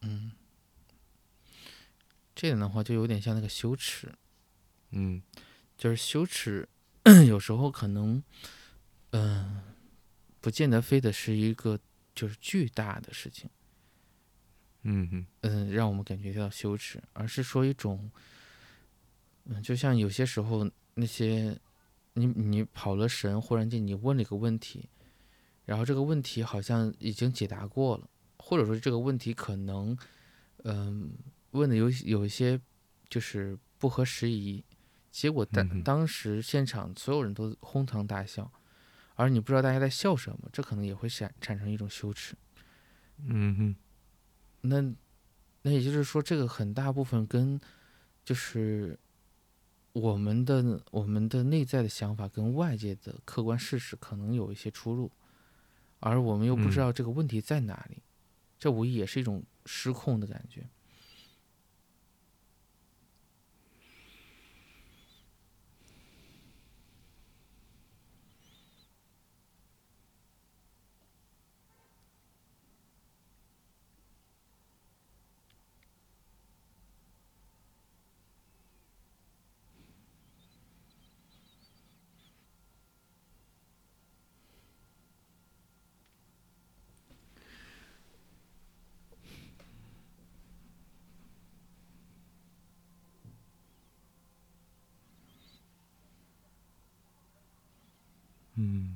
[0.01, 0.33] 嗯
[2.35, 4.15] 这点的话，就有点像那个羞耻，
[4.93, 5.21] 嗯
[5.77, 6.67] 就是羞耻，
[7.29, 8.25] 有时候可能，
[9.11, 9.63] 嗯、
[10.41, 11.79] 不见得非得是一个
[12.15, 13.51] 就是巨大的事情。
[14.85, 18.11] 嗯哼嗯，让我们感觉到羞耻，而是说一种，
[19.45, 21.61] 嗯，就像有些时候那些，
[22.15, 24.89] 你你跑了神，忽然间你问了一个问题，
[25.65, 28.09] 然后这个问题好像已经解答过了，
[28.39, 29.97] 或者说这个问题可能，
[30.63, 31.13] 嗯，
[31.51, 32.61] 问的有有一些
[33.09, 34.65] 就是不合时宜，
[35.11, 38.51] 结果当、当时现场所有人都哄堂大笑，
[39.15, 42.35] 而你不知道大家在笑什么，这可能也会产产生一种羞耻。
[43.27, 43.77] 嗯哼
[44.63, 44.81] 那
[45.63, 47.61] 那也就是说，这个很大部分跟
[48.25, 48.99] 就是
[49.95, 55.09] 我们的我们的内在的想法跟外界的客观事实可能有一些出入，
[56.01, 58.03] 而我们又不知嗯道这个问题在哪里，
[58.59, 60.67] 这无疑也是一种失控的感觉。
[98.57, 98.95] 嗯。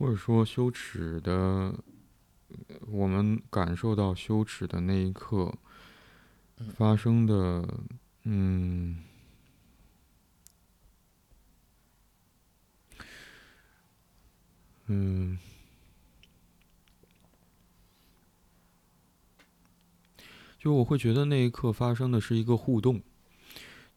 [0.00, 1.74] 或者说羞耻的，呃
[2.90, 5.54] 我们感受到羞耻的那一刻
[6.56, 6.66] 嗯。
[6.70, 7.68] 发生的，
[8.22, 9.04] 嗯，
[14.86, 15.38] 嗯，
[20.58, 23.02] 就我会觉得那一刻发生的是一个互动，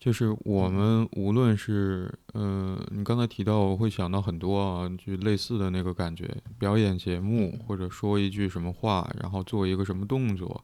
[0.04, 6.30] 就是我们无论是呃，你刚才提到，我会想到很多啊，就类似的那个感觉，
[6.60, 10.62] 表演节目或者说一句什么话，然后做一个什么动作，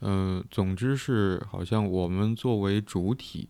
[0.00, 3.48] 嗯、总之是好像我们作为主体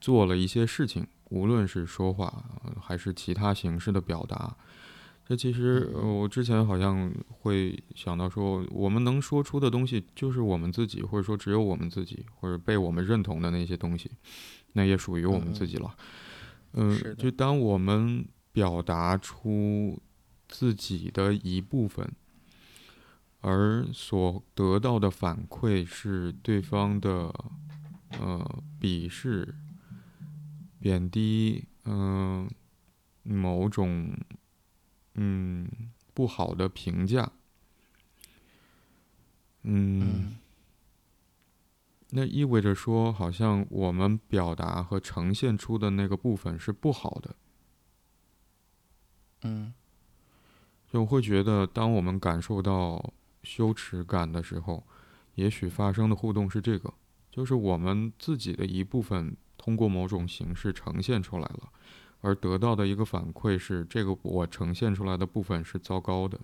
[0.00, 2.44] 做了一些事情，无论是说话
[2.80, 4.56] 还是其他形式的表达。
[5.24, 14.10] 这其实我之前好像会想到说，我们能说出的东西就是我们自己，或者说只有我们自己，或者被我们认同的那些东西，
[14.72, 15.94] 那也属于我们自己了。
[16.72, 19.98] 嗯，就当我们表达出
[20.48, 22.12] 自己的一部分，
[23.40, 27.32] 而所得到的反馈是对方的
[28.18, 29.54] 呃鄙视、
[30.80, 32.50] 贬低，嗯，
[33.22, 34.12] 某种。
[35.14, 35.68] 嗯，
[36.14, 37.30] 不好的评价。
[39.62, 40.36] 嗯，
[42.10, 47.36] 那意味着说，好像我们表达和呈现出的那个部分是不好的。
[49.42, 49.72] 嗯，
[50.90, 54.84] 就会觉得，当我们感受到羞耻感的时候，
[55.36, 56.92] 也许发生的互动是这个，
[57.30, 61.72] 就是我们自己的一部分通过某种形式呈现出来了。
[62.22, 66.40] 而得到的一个反馈是，这个我呈现出来的部分是糟糕的、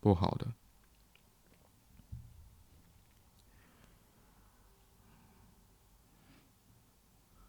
[0.00, 0.46] 不好的。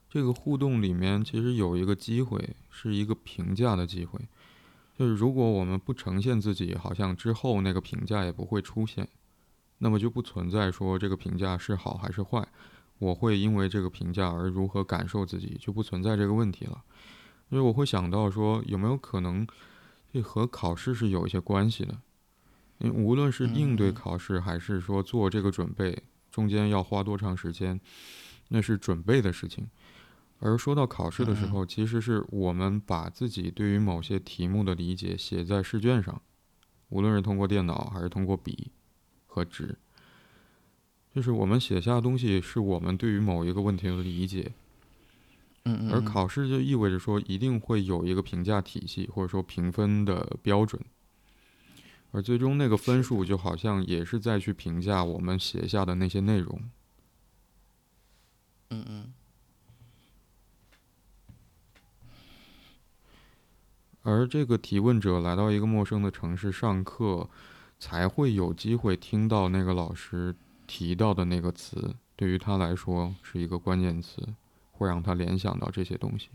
[0.09, 4.19] 这个互动里面其实有一个机会，是一个评价的机会，
[4.97, 9.07] 就是如果我们不呈现自己，好像之后那个评价也不会出现，
[9.77, 12.47] 那么就不存在说这个评价是好还是坏，
[12.97, 16.83] 我会因为这个评价而如何感受自己，就不存在这个问题了。
[17.49, 19.47] 因为我会想到说，有没有可能，
[20.11, 21.97] 这和考试是有一些关系的？
[22.79, 27.79] 因为无论是应对考试，还是说做这个准备，中间要花多长时间，
[28.49, 29.67] 那是准备的事情。
[30.39, 36.21] 而说到考试的时候，其实是我们把自己对于某些题目的理解写在试卷上，
[36.89, 38.69] 无论是通过电脑还是通过笔
[39.25, 39.75] 和纸，
[41.15, 44.51] 就是我们写下的东西，是我们对于某一个问题的理解。
[45.91, 50.81] 而考试就意味着说，一定会有一个评价体系，或者说评分的标准，
[52.11, 56.69] 而最终那个分数就好像也是在去评价我们写下的那些内容。
[58.69, 59.13] 嗯嗯。
[64.03, 67.29] 而这个提问者来到一个陌生的城市上课，
[67.77, 70.33] 才会有机会听到那个老师
[70.65, 74.35] 提到的那个词，对于他来说是一个关键词。
[74.77, 76.29] 会让他联想到这些东西。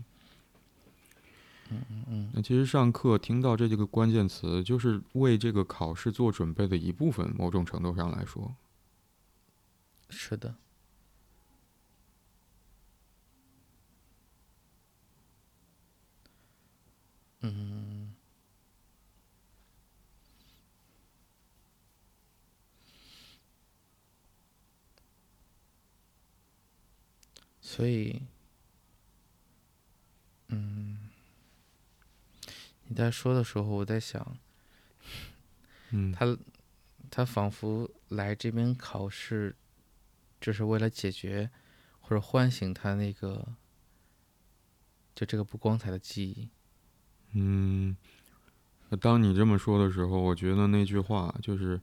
[1.69, 2.31] 嗯嗯嗯。
[2.33, 7.33] 那其实上课听到这几个关键词，就是为这个考试做准备的一部分。
[7.35, 8.53] 某种程度上来说，
[10.09, 10.53] 是的。
[17.41, 18.13] 嗯。
[27.61, 28.21] 所以。
[32.93, 34.37] 你在说的时候，我在想，
[35.89, 36.37] 嗯， 他
[37.09, 39.55] 他仿佛来这边考试，
[40.39, 41.49] 就是为了解决
[42.01, 43.55] 或者唤醒他那个，
[45.15, 46.47] 就这个不光彩的记忆。
[47.31, 47.97] 嗯，
[49.01, 51.81] 当你这么说的时候，我觉得那句话就是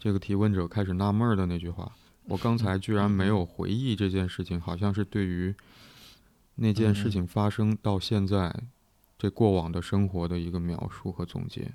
[0.00, 1.96] 这个提问者开始纳闷的那句话。
[2.24, 5.54] 我刚才居然没有回忆这件事情，好像是对于。
[6.60, 8.52] 那件事情发生到现在，
[9.18, 11.74] 这过往的生活的一个描述和总结。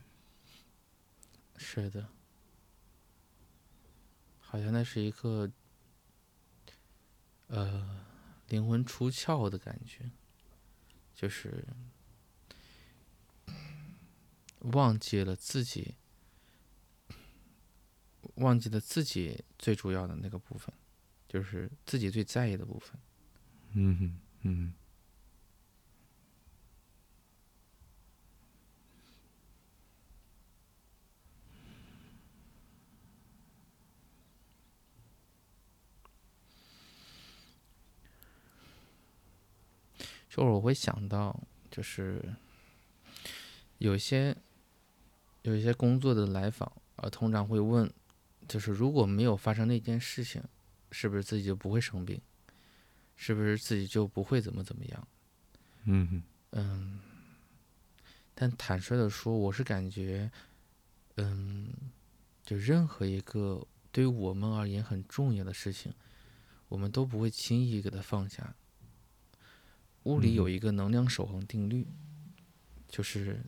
[1.57, 2.07] 是的，
[4.39, 5.51] 好像那是一个，
[7.47, 8.05] 呃，
[8.47, 10.09] 灵魂出窍的感觉，
[11.13, 11.67] 就是
[14.59, 15.95] 忘记了自己，
[18.35, 20.73] 忘记了自己最主要的那个部分，
[21.27, 22.97] 就是自己最在意的部分。
[23.73, 24.19] 嗯哼。
[24.45, 24.73] 嗯，
[40.35, 42.19] 就是我会想到，就是
[43.77, 44.35] 有些
[45.43, 47.87] 有一些工作的来访，呃，通常会问，
[48.47, 50.43] 就是如果没有发生那件事情，
[50.89, 52.19] 是不是自己就不会生病？
[53.15, 55.07] 是不是自己就不会怎么怎么样？
[55.83, 56.99] 嗯嗯，
[58.33, 60.31] 但坦率的说，我是感觉，
[61.17, 61.71] 嗯，
[62.43, 65.93] 就任何一个对于我们而言很重要的事情，
[66.69, 68.55] 我们都不会轻易给它放下。
[70.03, 71.87] 物理有一个能量守恒定律，
[72.87, 73.43] 就是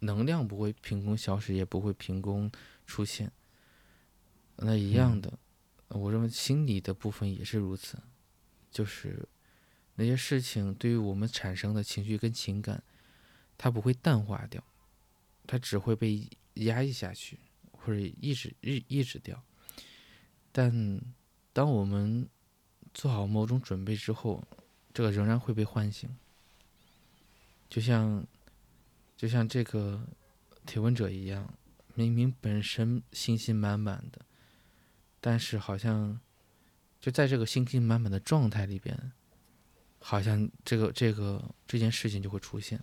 [0.00, 2.50] 能量不会凭空消失，也不会凭空
[2.86, 3.30] 出现。
[4.56, 5.38] 那一样的，
[5.88, 7.98] 我认为心理的部分也是如此。
[8.70, 9.28] 就是
[9.96, 12.82] 那些事情对于我们产生的情绪跟情感，
[13.58, 14.62] 它不会淡化掉，
[15.46, 17.38] 它只会被压抑下去，
[17.72, 19.42] 或者抑制抑抑制掉。
[20.52, 21.00] 但
[21.52, 22.28] 当我们
[22.92, 24.44] 做好某种准备之后，
[24.92, 26.08] 这个仍然会被唤醒。
[27.68, 28.26] 就像
[29.16, 30.04] 就像这个
[30.66, 31.52] 提问者一样，
[31.94, 34.20] 明明本身信心满满的，
[35.20, 36.20] 但是好像
[37.00, 39.12] 就在这个信心满满的状态里边，
[40.00, 42.82] 好像这个这个这件事情就会出现。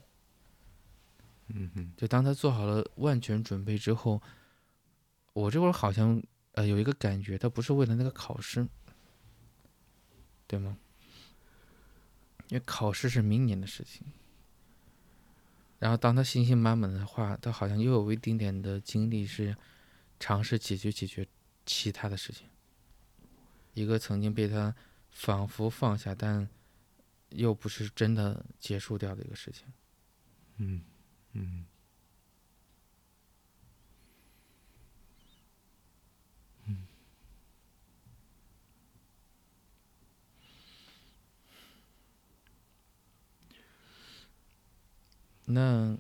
[1.48, 4.22] 嗯哼，就当他做好了万全准备之后，
[5.34, 6.22] 我这会儿好像
[6.54, 8.68] 呃有一个感觉，他不是为了那个考试，
[10.46, 10.78] 对吗？
[12.50, 14.06] 因为考试是明年的事情。
[15.80, 19.56] 然后当他信心满满的话，他好像又有一丁点的精力是
[20.20, 21.28] 尝试解决解决
[21.66, 22.48] 其他的事情。
[23.74, 24.76] 一个曾经被他
[25.12, 26.50] 仿佛放下，但
[27.30, 29.68] 又不是真的结束掉的一个事情。
[30.58, 30.82] 嗯
[31.34, 31.66] 嗯
[45.50, 45.98] 那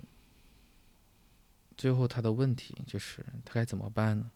[1.77, 4.29] 最后他的问题就是他该怎么办呢？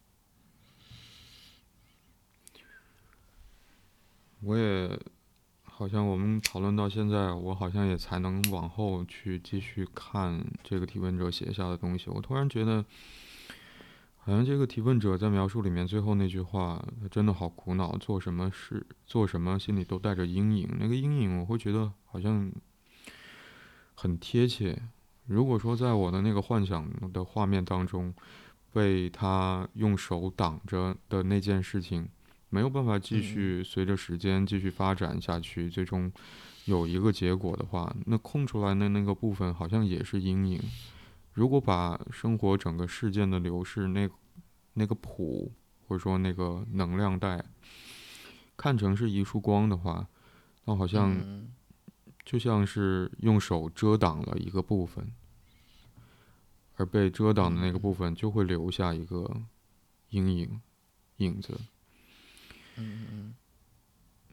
[4.40, 5.00] 我也
[5.64, 12.10] 好像我们讨论到现在，我好像也才能往后去继续看这个提问者写下的东西。
[12.10, 12.86] 我突然觉得，
[14.18, 20.70] 好像这个提问者在描述里面最后那句话，他真的好苦恼，做什么事做什么心里都带着阴影。
[20.80, 22.52] 那个阴影，我会觉得好像
[23.94, 24.82] 很贴切。
[25.26, 28.14] 如果说在我的那个幻想的画面当中，
[28.74, 32.08] 被他用手挡着的那件事情，
[32.50, 36.12] 没有办法继续随着时间继续发展下去，最终
[36.66, 40.62] 有一个结果的话，那空出来的那个部分好像也是阴影。
[41.34, 44.10] 如果把生活整个事件的流逝那
[44.74, 45.52] 那个谱，
[45.88, 47.44] 或者说那个能量带，
[48.58, 50.08] 看成是一束光的话，
[50.66, 51.14] 那好像
[52.24, 55.12] 就像是用手遮挡了一个部分。
[56.78, 59.44] 而被遮挡的那个部分就会留下一个
[60.10, 60.62] 阴影
[61.18, 61.60] 影子。
[62.78, 63.36] 嗯嗯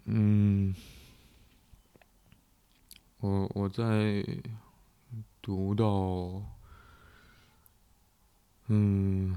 [0.07, 0.75] 嗯，
[3.19, 4.25] 我我在
[5.43, 6.43] 读到，
[8.69, 9.37] 嗯，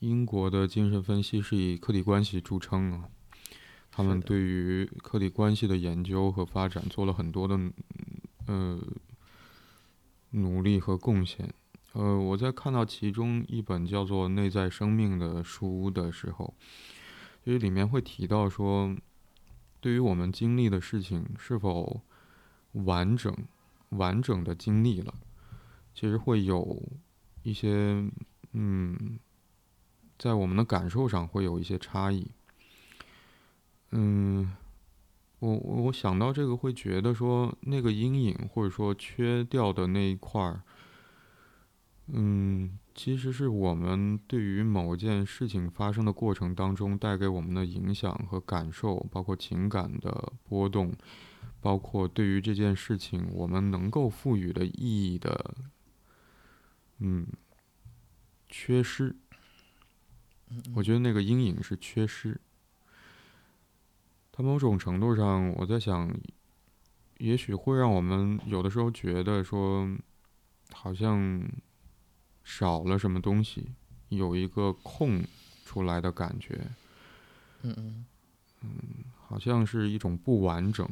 [0.00, 3.08] 英国的精神分析是以客体关系著称啊，
[3.92, 7.56] 他们对于客体关系的研究和发展做了很多的，
[8.46, 8.80] 呃。
[10.34, 11.52] 努力和贡献，
[11.92, 16.54] 呃，我在看到其中一本叫做《内在生命》的书的时候，
[17.44, 18.96] 其实里面会提到说，
[19.78, 22.00] 对于我们经历的事情是否
[22.72, 23.36] 完整、
[23.90, 25.12] 完整的经历了，
[25.94, 26.82] 其实会有
[27.42, 28.02] 一些，
[28.52, 29.18] 嗯，
[30.18, 32.30] 在我们的感受上会有一些差异，
[33.92, 34.52] 嗯。
[35.38, 40.62] 我我想到这个会觉得说那个阴影或者说缺掉的那一块儿，
[42.06, 50.94] 嗯，其实是我们对于某件事情发生的过程当中带给我们的影响和感受，包括情感的波动，
[51.60, 55.56] 包括对于这件事情我们能够赋予的意义的，
[56.98, 57.26] 嗯，
[58.48, 59.16] 缺失。
[60.76, 62.40] 我觉得那个阴影是缺失。
[64.34, 66.10] 它某种程度上，我在想，
[67.18, 69.86] 也许会让我们有的时候觉得说，
[70.72, 71.42] 好像
[72.42, 73.68] 少了什么东西，
[74.08, 75.22] 有一个空
[75.66, 76.58] 出来的感觉。
[77.60, 78.06] 嗯嗯。
[78.62, 78.70] 嗯，
[79.26, 80.88] 好像是一种不完整。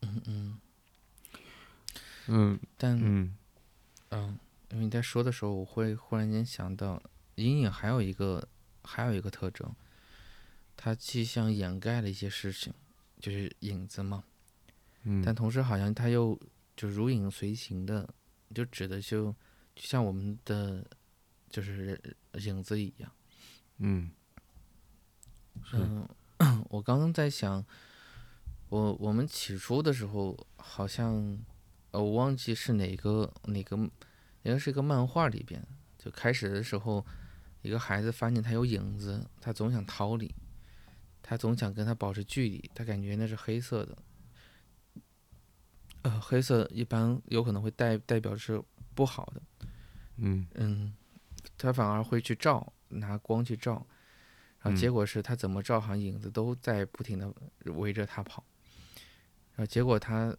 [0.00, 0.58] 嗯嗯。
[2.26, 2.58] 嗯。
[2.76, 3.34] 但嗯。
[4.10, 4.38] 嗯，
[4.70, 7.00] 因为你在说的时候，我会忽然间想到，
[7.36, 8.48] 阴影还有一个，
[8.82, 9.72] 还有一个特征。
[10.80, 12.72] 它既像掩盖了一些事情，
[13.18, 14.22] 就是影子嘛，
[15.02, 16.38] 嗯，但同时好像它又
[16.76, 18.08] 就如影随形的，
[18.54, 19.34] 就指的就
[19.74, 20.86] 就像我们的
[21.50, 22.00] 就是
[22.34, 23.10] 影子一样，
[23.78, 24.12] 嗯，
[25.72, 26.08] 嗯，
[26.70, 27.66] 我刚刚在想，
[28.68, 31.36] 我我们起初的时候好像
[31.90, 33.90] 呃我忘记是哪个哪个应
[34.44, 35.60] 该是一个漫画里边，
[35.98, 37.04] 就开始的时候，
[37.62, 40.32] 一个孩子发现他有影子，他总想逃离。
[41.22, 43.98] 他总想跟他保持距离，他感觉那是黑色的，
[46.02, 48.62] 呃，黑色一般有可能会代代表是
[48.94, 49.42] 不好的，
[50.16, 50.46] 嗯。
[50.54, 50.94] 嗯，
[51.56, 53.86] 他反而会去照，拿光去照，
[54.60, 57.32] 然后结果是他怎么照，好像影子都在不停的
[57.72, 58.44] 围着他跑。
[59.54, 60.34] 然后结果他，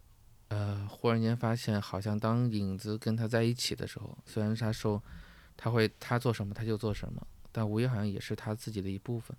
[0.48, 5.02] 呃，忽然间发现，好像当影子跟他在一起的时候，虽然他说
[5.56, 9.36] 他会他做什么他就做什么，但无疑好像也是他自己的一部分，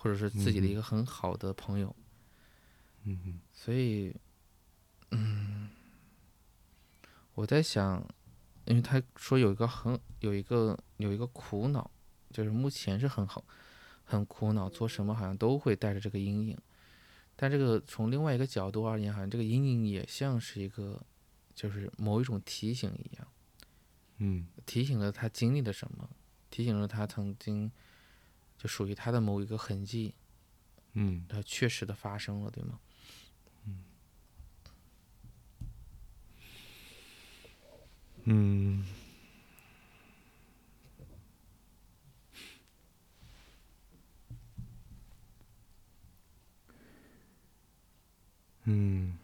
[0.00, 1.94] 或者是自己的一个很好的朋友。
[3.04, 4.14] 嗯所以，
[5.10, 5.68] 嗯，
[7.34, 8.02] 我在想，
[8.64, 11.90] 因为他说有一个很有一个有一个苦恼，
[12.30, 13.44] 就是目前是很好，
[14.04, 16.58] 很苦恼，做什么好像都会带着这个阴影。
[17.36, 20.98] 但这个从另外一个角度而言，好像这个阴影也像是一个，
[21.54, 23.28] 就是某一种提醒一样，
[24.16, 26.08] 嗯提醒了他经历了什么，
[26.48, 27.70] 提醒了他曾经
[28.60, 30.12] 就属于他的某一个痕迹，
[30.92, 32.78] 嗯它确实的发生了，对吗？
[38.24, 38.84] 嗯。
[48.64, 49.16] 嗯，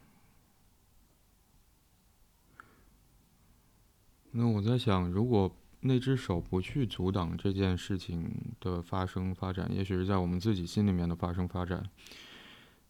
[4.32, 5.55] 那我在想，如果
[5.87, 11.82] 那只手不去阻挡这件事情的发生发展，也许是在我们自己心里面的发生发展，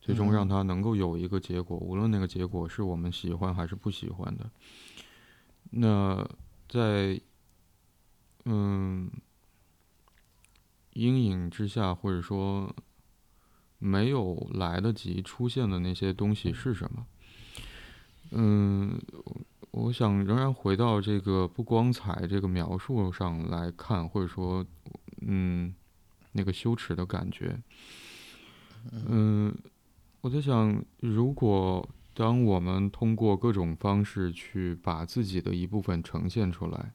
[0.00, 4.50] 最终让嗯它能够有一个结果，无论那个结果是我们喜欢还是不喜欢的。
[5.70, 6.28] 那
[6.68, 7.20] 在
[8.44, 9.10] 嗯
[10.92, 12.74] 阴影之下，或者说
[13.78, 17.06] 没有来得及出现的那些东西是什么？
[18.30, 19.00] 嗯，
[19.76, 24.64] 我想仍然回到这个不光彩这个描述上来看，或者说，
[25.20, 25.74] 嗯，
[26.32, 27.60] 那个羞耻的感觉。
[29.06, 29.54] 嗯，
[30.22, 36.92] 我在想，如果当我们通过各种方式去把自己的一部分呈现出来，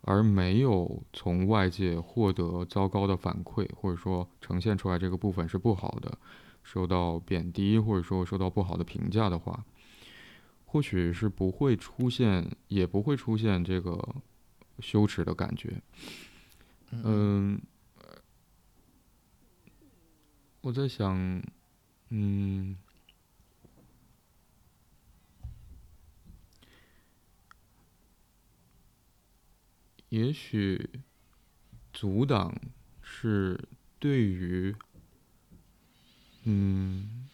[0.00, 6.16] 而没有从外界获得糟糕的反馈，或者说呈现出来这个部分是不好的，
[6.62, 9.62] 受到贬低或者说受到不好的评价的话，
[10.66, 14.16] 或许是不会出现，也不会出现这个
[14.80, 15.80] 羞耻的感觉。
[16.90, 17.58] 嗯，
[20.60, 21.42] 我在想，
[22.10, 22.76] 嗯。
[30.08, 30.88] 也许
[31.92, 32.54] 阻挡
[33.02, 33.58] 是
[33.98, 34.74] 对于，
[36.44, 37.25] 嗯，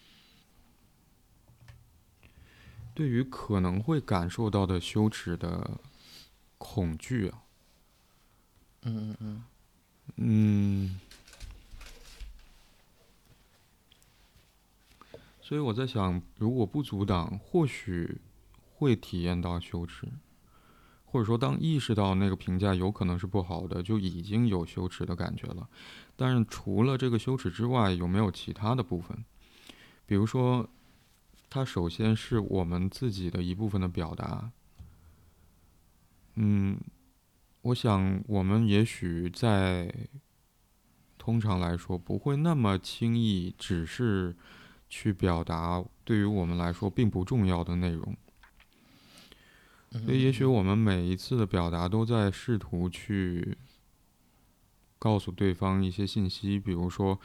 [2.93, 5.79] 对于可能会感受到的羞耻的
[6.57, 7.43] 恐惧啊。
[8.83, 9.43] 嗯嗯嗯
[10.17, 10.99] 嗯，
[15.41, 18.19] 所以我在想，如果不阻挡，或许
[18.75, 20.07] 会体验到羞耻。
[21.05, 25.69] 或者说，当意识到那个评价有可能是不好的，就已经有羞耻的感觉了。
[26.15, 29.23] 但是除了这个羞耻之外，有没有其他的部分？
[30.07, 30.67] 比如说，
[31.53, 34.49] 它首先是我们自己的一部分的表达。
[36.33, 36.79] 嗯，
[37.61, 39.93] 我想我们也许在
[41.15, 44.35] 通常来说不会那么轻易，只是
[44.89, 48.17] 去表达对于我们来说并不重要的内容。
[49.91, 53.55] 所以，也许我们每一次的表达都在试图去
[54.97, 57.19] 告诉对方一些信息，比如说，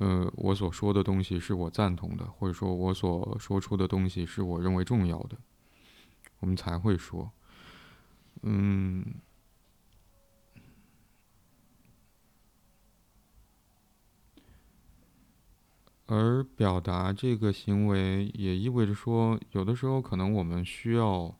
[0.00, 5.36] 呃，我所说的东西是我赞同的，或者说我所说出的东西是我认为重要的，
[6.40, 7.30] 我们才会说。
[8.42, 9.04] 嗯，
[16.06, 21.34] 而表达这个行为也意味着说，有的时候可能我们需要。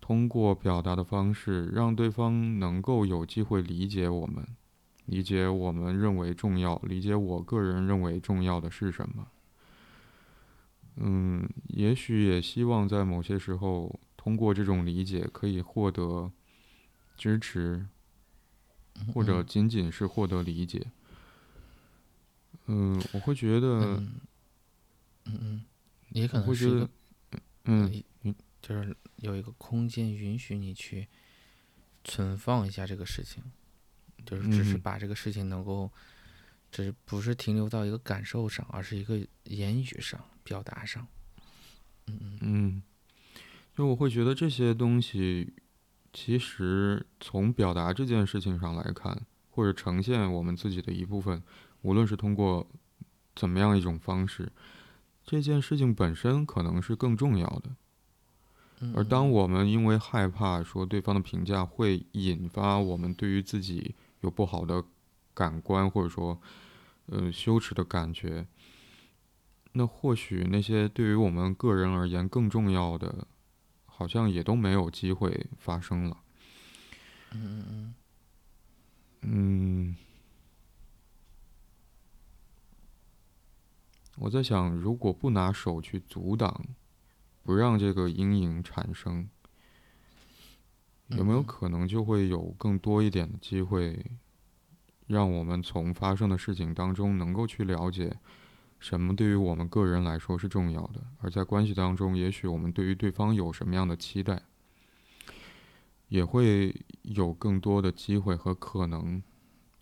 [0.00, 4.56] 通过表达的方式，让对方能够有机会理解我们，
[5.08, 9.26] 理解我们认为重要，理解我个人认为重要的是什么。
[10.96, 16.30] 嗯，也许也希望在某些时候，通过这种理解可以获得
[17.16, 17.86] 支持，
[19.14, 20.90] 或者仅仅是获得理解。
[22.66, 23.96] 嗯，我会觉得，
[25.24, 25.64] 嗯嗯，
[26.10, 26.90] 也可能是一个，
[27.64, 31.08] 嗯呃就是有一个空间允许你去
[32.04, 33.42] 存放一下这个事情，
[34.26, 35.90] 就是只是嗯把这个事情能够，
[36.70, 41.06] 只是不是停留到一个感受上，而是一个言语上表达上。
[42.06, 42.82] 嗯嗯嗯，
[43.76, 45.52] 就我会觉得这些东西，
[46.12, 51.42] 其实从表达这件事情上来看，或者呈现我们自己的一部分，
[51.82, 52.66] 无论是通过
[53.36, 54.50] 怎么样一种方式，
[55.24, 57.70] 这件事情本身可能是更重要的。
[58.80, 64.84] 嗯，而当我们因为害怕说对方的评价会引发我们对于自己有不好的
[65.34, 66.40] 感官或者说
[67.06, 68.46] 呃羞耻的感觉，
[69.72, 73.26] 那或许那些对于我们个人而言更重要的，
[73.86, 76.16] 好像也都没有机会发生了。
[77.32, 77.94] 嗯嗯嗯。
[79.20, 79.96] 嗯，
[84.16, 86.64] 我在想，如果不拿手去阻挡，
[87.42, 89.28] 不让这个阴影产生，
[91.08, 94.04] 有没有可能就会有更多一点的机会，
[95.06, 98.18] 让我们从发生的事情当中能够去了解，
[98.78, 104.42] 什么对于我们个人来说是重要的，而在关系当中，也许我们对于对方有什么样的期待。
[106.08, 109.22] 也会有更多的机会和可能，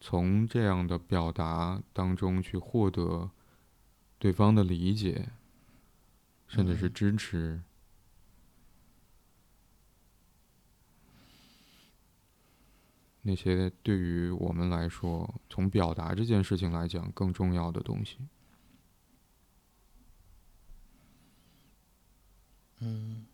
[0.01, 3.31] 从这样的表达当中去获得
[4.18, 5.29] 对方的理解，
[6.49, 7.62] 甚至是支持。
[13.27, 18.18] 那些对于我们来说，从表达这件事情来讲更重要的东西。
[22.79, 23.27] 嗯。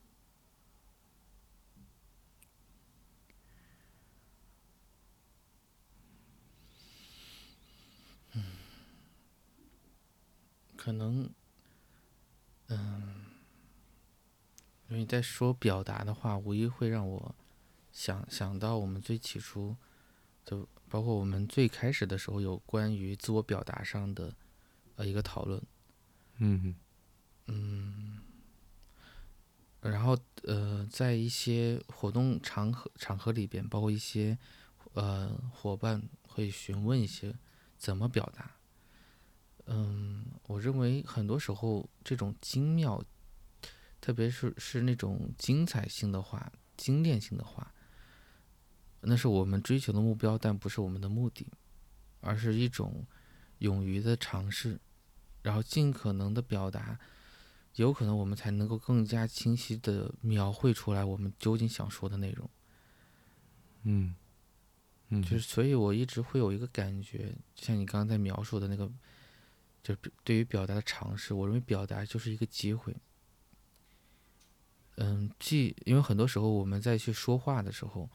[10.74, 11.30] 可能，
[12.66, 13.26] 嗯，
[14.88, 17.34] 因为在说表达的话，无疑会让我
[17.92, 19.76] 想想到我们最起初，
[20.44, 24.34] 就包括我们最开始的时候有关于自我表达上的
[24.96, 25.62] 呃一个讨论。
[26.38, 26.74] 嗯
[27.46, 28.18] 嗯。
[29.80, 34.38] 然后呃，在一些活动场合场合里边，包括一些
[34.94, 37.36] 呃伙伴会询问一些
[37.76, 38.52] 怎么表达。
[39.66, 43.04] 嗯，我认为很多时候这种精妙，
[44.00, 47.71] 特别是是那种精彩性的话、精炼性的话，
[49.02, 51.46] 那是我们追求的目标，但不是我们的目的，
[52.20, 53.04] 而是一种
[53.58, 54.80] 勇于的尝试，
[55.42, 56.98] 然后尽可能的表达，
[57.76, 62.50] 有可能我们才能够更加清晰的描绘出来我们究竟想说的内容。
[63.82, 64.14] 嗯，
[65.08, 68.90] 嗯，就是所以我一直会有一个感觉，像你刚刚在描述的那个。
[69.84, 72.94] 就对于表达的尝试，我认为表达就是一个机会。
[74.94, 78.08] 嗯，既因为很多时候我们在去说话的时候，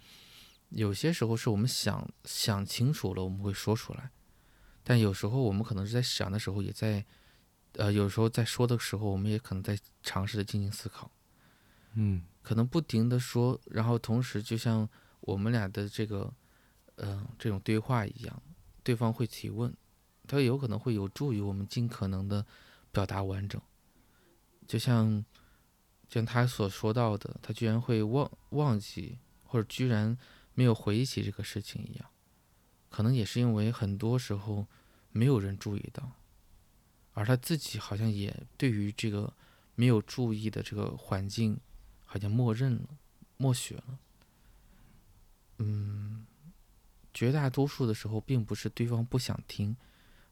[0.70, 4.10] 有些时候是我们想想清楚了，我们会说出来；
[4.84, 7.06] 但有时候我们可能是在想的时候，也在
[7.74, 11.10] 呃，有时候在说的时候，我们也可能在尝试的进行思考。
[11.94, 14.88] 嗯，可能不停的说，然后同时就像
[15.22, 16.34] 我们俩的这个
[16.96, 18.42] 嗯这种对话一样，
[18.84, 19.74] 对方会提问。
[20.28, 22.46] 他有可能会有助于我们尽可能的
[22.92, 23.62] 表达完整，
[24.68, 25.24] 就像
[26.10, 30.18] 像他所说到的，他居然会忘忘记或者居然
[30.58, 32.10] 没有回忆起这个事情一样，
[32.90, 34.66] 可能也是因为很多时候
[35.12, 36.14] 没有人注意到，
[37.14, 39.32] 而他自己好像也对于这个
[39.76, 41.60] 没有注意的这个环境，
[42.06, 42.98] 好像默认了、
[43.38, 44.00] 默许了。
[45.60, 46.26] 嗯，
[47.14, 49.78] 绝大多数的时候，并不是对方不想听。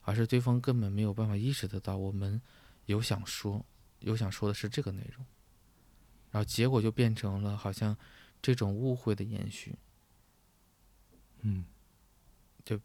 [0.08, 2.40] 而是对方根本没有办法意识得到我们
[2.84, 3.66] 有想说，
[3.98, 5.26] 有想说的是这个内容，
[6.30, 7.96] 然后结果就变成了好像
[8.40, 9.74] 这种误会的延续，
[11.42, 11.64] 嗯，
[12.64, 12.80] 就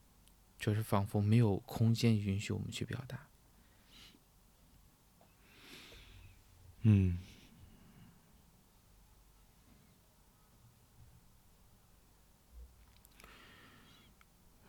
[0.59, 3.27] 就是仿佛没有空间允许我们去表达，
[6.81, 7.17] 嗯。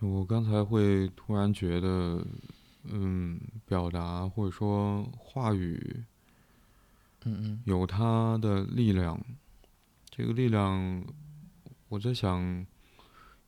[0.05, 2.27] 我刚才会突然觉得，
[2.83, 6.03] 嗯，表达或者说话语，
[7.23, 9.25] 嗯嗯，有它的力量。
[10.11, 11.07] 这个力量，
[11.89, 12.67] 我在想，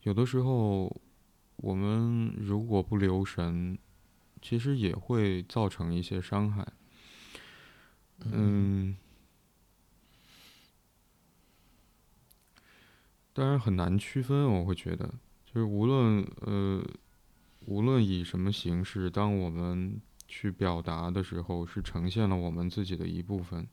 [0.05, 1.01] 有的时候
[1.55, 3.75] 我们如果不留神，
[4.39, 6.65] 其实也会造成一些伤害。
[8.25, 8.95] 嗯，
[13.33, 15.11] 当然很难区分，我会觉得。
[15.43, 16.85] 就是无论呃，
[17.65, 23.67] 无论以什么形式，当我们去表达的时候，是呈现了我们自己的一部分。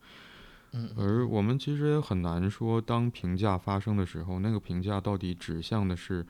[0.72, 0.90] 嗯。
[0.96, 6.26] 而我们其实也很难说，当评价发生的时候，那个评价到底指向的是，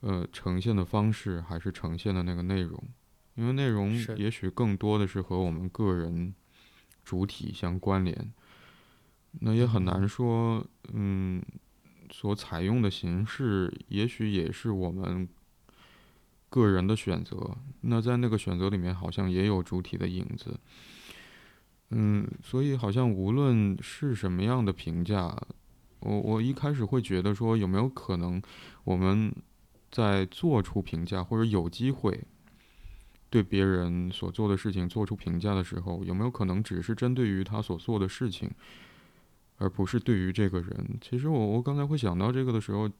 [0.00, 2.82] 呃，呈现的方式，还是呈现的那个内容？
[3.34, 6.34] 因为内容也许更多的是和我们个人
[7.04, 8.32] 主体相关联。
[9.40, 11.42] 那也很难说，嗯。
[12.12, 15.28] 所采用的形式，也许也是我们
[16.48, 17.56] 个人的选择。
[17.80, 20.56] 那在那个选择里面，好像也有主体的影子。
[21.90, 25.36] 嗯，所以好像无论是什么样的评价，
[26.00, 28.42] 我我一开始会觉得说，有没有可能
[28.84, 29.32] 我们
[29.90, 32.20] 在做出评价或者有机会
[33.30, 38.50] 对别人所做的事情做出评价的时候，有没有可能只是针对于他所做的事情，
[39.58, 40.98] 而不是对于这个人？
[41.00, 42.90] 其实我我刚才会想到这个的时候，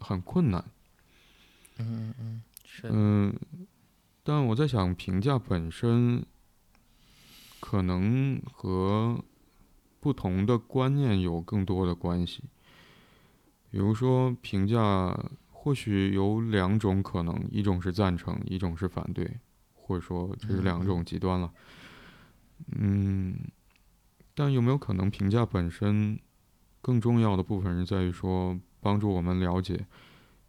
[0.00, 0.64] 很困难。
[1.78, 2.88] 嗯嗯嗯，是。
[2.90, 3.34] 嗯，
[4.22, 6.24] 但我在想，评价本身
[7.64, 9.24] 可能和
[9.98, 12.42] 不同的观念有更多的关系。
[13.70, 15.18] 比如说，评价
[15.50, 19.38] 或许有两种可能，一种是赞成，一种是反对，
[19.72, 21.50] 或者说这是两种极端了。
[22.78, 23.34] 嗯，
[24.34, 26.20] 但有没有可能，评价本身
[26.82, 29.86] 更重要的部分是在于说，帮助我们了解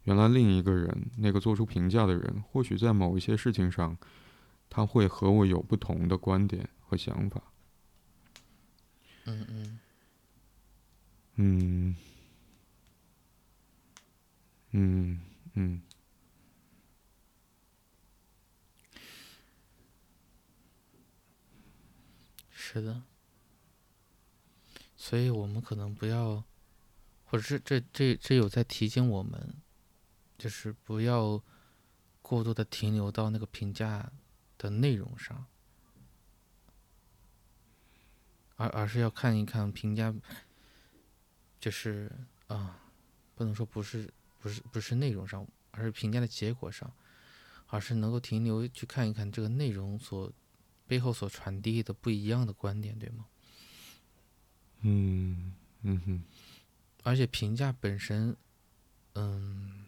[0.04, 3.96] 原来另一个人，那个做出评价的人，或许在某一些事情上，
[4.68, 7.42] 他会和我有不同的观点和想法。
[9.24, 9.80] 嗯嗯。
[11.34, 11.96] 嗯。
[14.78, 15.20] 嗯
[15.54, 15.80] 嗯，
[22.50, 23.02] 是的，
[24.96, 26.44] 所以我们可能不要，
[27.24, 29.54] 或者是这这这有在提醒我们，
[30.36, 31.42] 就是不要
[32.20, 34.12] 过多的停留到那个评价
[34.58, 35.46] 的内容上，
[38.56, 40.14] 而而是要看一看评价，
[41.60, 42.10] 就是
[42.48, 42.78] 啊，
[43.34, 44.12] 不能说不是。
[44.38, 46.92] 不是不是内容上，而是评价的结果上，
[47.66, 50.32] 而是能够停留去看一看这个内容所
[50.86, 53.26] 背后所传递的不一样的观点，对吗？
[54.82, 55.52] 嗯
[55.82, 56.22] 嗯哼。
[57.02, 58.36] 而且评价本身，
[59.14, 59.86] 嗯，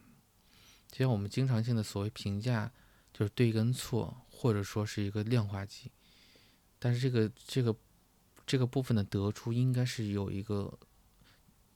[0.91, 2.73] 就像我们经常性的所谓评价，
[3.13, 5.93] 就是对跟错，或者说是一个量化级。
[6.81, 7.77] 但是这个这个
[8.49, 10.79] 这个部分的得出，应该是有一个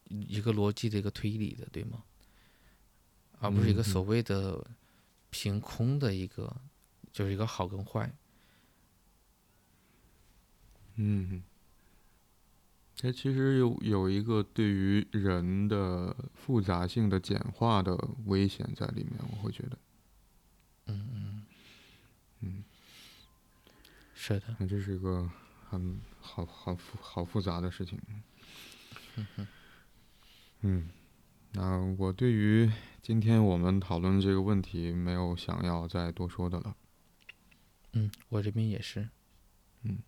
[0.09, 2.03] 一个逻辑的一个推理的，对吗？
[3.41, 4.67] 而不是一个所谓的
[5.29, 6.57] 凭空的一个，
[7.13, 8.11] 就是一个好跟坏。
[10.95, 11.43] 嗯，
[12.97, 17.97] 它其实有有一个对于人的复杂性的简化的
[18.27, 19.79] 危险在里面，我会觉得。
[20.87, 21.47] 嗯嗯
[22.41, 22.65] 嗯，
[24.15, 24.57] 是的。
[24.59, 25.29] 那这是一个
[25.73, 27.99] 很好好复好复杂的事情。
[30.61, 30.91] 嗯。
[31.55, 32.71] 那我对于
[33.01, 36.77] 今天我们讨论这个问题没有想要再多说的了。
[37.93, 39.09] 嗯，我这边也是。
[39.83, 39.99] 嗯，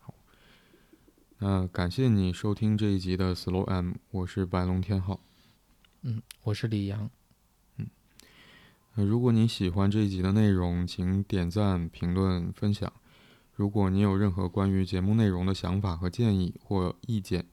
[0.00, 0.12] 好。
[1.38, 5.20] 那感谢你收听这一集的 Slow M，我是白龙天浩。
[6.02, 7.10] 嗯，我是李阳。
[7.76, 7.88] 嗯，
[8.94, 12.92] 如果你喜欢这一集的内容，请点赞、评论、分享。
[13.54, 17.46] 如果你有任何关于节目内容的想法和建议或意见，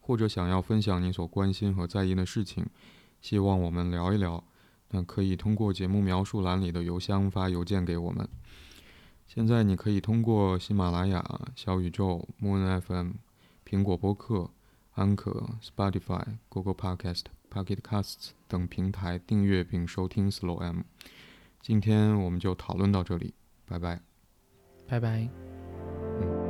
[0.00, 2.66] 或者想要分享你所关心和在意的事情，
[3.20, 4.42] 希望我们聊一聊，
[4.90, 8.28] 那可以通过节目描述栏里的邮箱发邮件给我们。
[9.26, 11.24] 现在你可以通过喜马拉雅、
[11.54, 13.12] 小宇宙、Moon FM、
[13.64, 14.50] 苹果播客、
[14.94, 20.80] 安可、Spotify、Google Podcast、Pocket Casts 等平台订阅并收听 Slow M。
[21.60, 23.34] 今天我们就讨论到这里，
[23.66, 24.09] 拜拜。
[24.90, 25.28] 拜拜。
[26.20, 26.49] 嗯。